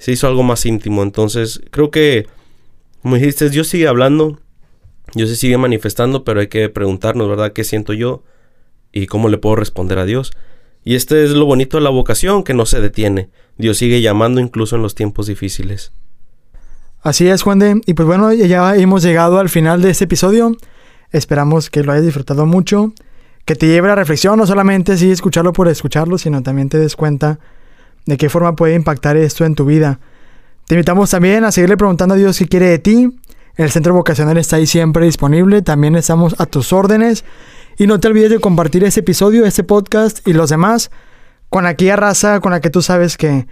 se 0.00 0.10
hizo 0.10 0.26
algo 0.26 0.42
más 0.42 0.66
íntimo. 0.66 1.04
Entonces 1.04 1.60
creo 1.70 1.92
que, 1.92 2.26
como 3.02 3.14
dijiste, 3.14 3.48
Dios 3.50 3.68
sigue 3.68 3.86
hablando, 3.86 4.40
Dios 5.14 5.28
se 5.30 5.36
sigue 5.36 5.58
manifestando, 5.58 6.24
pero 6.24 6.40
hay 6.40 6.48
que 6.48 6.68
preguntarnos, 6.68 7.28
¿verdad? 7.28 7.52
¿Qué 7.52 7.62
siento 7.62 7.92
yo? 7.92 8.24
Y 8.92 9.06
cómo 9.06 9.28
le 9.28 9.38
puedo 9.38 9.54
responder 9.56 9.98
a 9.98 10.04
Dios. 10.04 10.32
Y 10.82 10.94
este 10.94 11.22
es 11.24 11.30
lo 11.32 11.44
bonito 11.44 11.76
de 11.76 11.82
la 11.84 11.90
vocación, 11.90 12.42
que 12.42 12.54
no 12.54 12.64
se 12.66 12.80
detiene. 12.80 13.28
Dios 13.58 13.76
sigue 13.78 14.00
llamando 14.00 14.40
incluso 14.40 14.76
en 14.76 14.82
los 14.82 14.94
tiempos 14.94 15.26
difíciles. 15.26 15.92
Así 17.02 17.28
es, 17.28 17.42
Juan 17.42 17.58
de. 17.58 17.80
Y 17.86 17.94
pues 17.94 18.06
bueno, 18.06 18.32
ya- 18.32 18.76
hemos 18.76 19.02
llegado 19.02 19.38
al 19.38 19.48
final 19.48 19.82
de 19.82 19.90
este 19.90 20.04
episodio. 20.04 20.56
Esperamos 21.12 21.70
que 21.70 21.82
lo 21.82 21.92
hayas 21.92 22.04
disfrutado 22.04 22.46
mucho. 22.46 22.92
Que 23.44 23.54
te 23.56 23.66
lleve 23.66 23.88
a 23.88 23.90
la 23.90 23.96
reflexión, 23.96 24.38
no 24.38 24.46
solamente 24.46 24.92
así 24.92 25.10
escucharlo 25.10 25.52
por 25.52 25.66
escucharlo, 25.68 26.18
sino 26.18 26.42
también 26.42 26.68
te 26.68 26.78
des 26.78 26.94
cuenta 26.94 27.40
de 28.06 28.16
qué 28.16 28.28
forma 28.28 28.56
puede 28.56 28.74
impactar 28.74 29.16
esto 29.16 29.44
en 29.44 29.54
tu 29.54 29.64
vida. 29.64 30.00
Te 30.66 30.74
invitamos 30.74 31.10
también 31.10 31.44
a 31.44 31.52
seguirle 31.52 31.76
preguntando 31.76 32.14
a 32.14 32.18
Dios 32.18 32.38
qué 32.38 32.46
quiere 32.46 32.68
de 32.68 32.78
ti. 32.78 33.18
El 33.56 33.70
centro 33.70 33.92
vocacional 33.92 34.38
está 34.38 34.56
ahí 34.56 34.66
siempre 34.66 35.04
disponible. 35.04 35.62
También 35.62 35.96
estamos 35.96 36.36
a 36.38 36.46
tus 36.46 36.72
órdenes. 36.72 37.24
Y 37.76 37.86
no 37.86 37.98
te 37.98 38.08
olvides 38.08 38.30
de 38.30 38.38
compartir 38.40 38.84
este 38.84 39.00
episodio, 39.00 39.44
este 39.44 39.64
podcast 39.64 40.26
y 40.26 40.32
los 40.32 40.50
demás 40.50 40.90
con 41.48 41.66
aquella 41.66 41.96
raza 41.96 42.40
con 42.40 42.52
la 42.52 42.60
que 42.60 42.70
tú 42.70 42.80
sabes 42.80 43.16
que, 43.16 43.46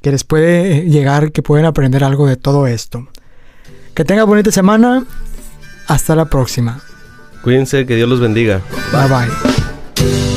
que 0.00 0.12
les 0.12 0.24
puede 0.24 0.88
llegar, 0.88 1.32
que 1.32 1.42
pueden 1.42 1.66
aprender 1.66 2.04
algo 2.04 2.26
de 2.26 2.36
todo 2.36 2.66
esto. 2.66 3.08
Que 3.94 4.04
tenga 4.04 4.24
bonita 4.24 4.50
semana. 4.50 5.04
Hasta 5.86 6.16
la 6.16 6.26
próxima. 6.26 6.80
Cuídense, 7.42 7.84
que 7.84 7.96
Dios 7.96 8.08
los 8.08 8.20
bendiga. 8.20 8.62
Bye 8.92 9.08
bye. 9.08 10.33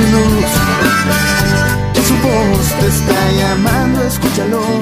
Su. 0.00 0.46
Su 2.06 2.14
voz 2.16 2.66
te 2.80 2.86
está 2.86 3.32
llamando, 3.32 4.02
escúchalo. 4.04 4.79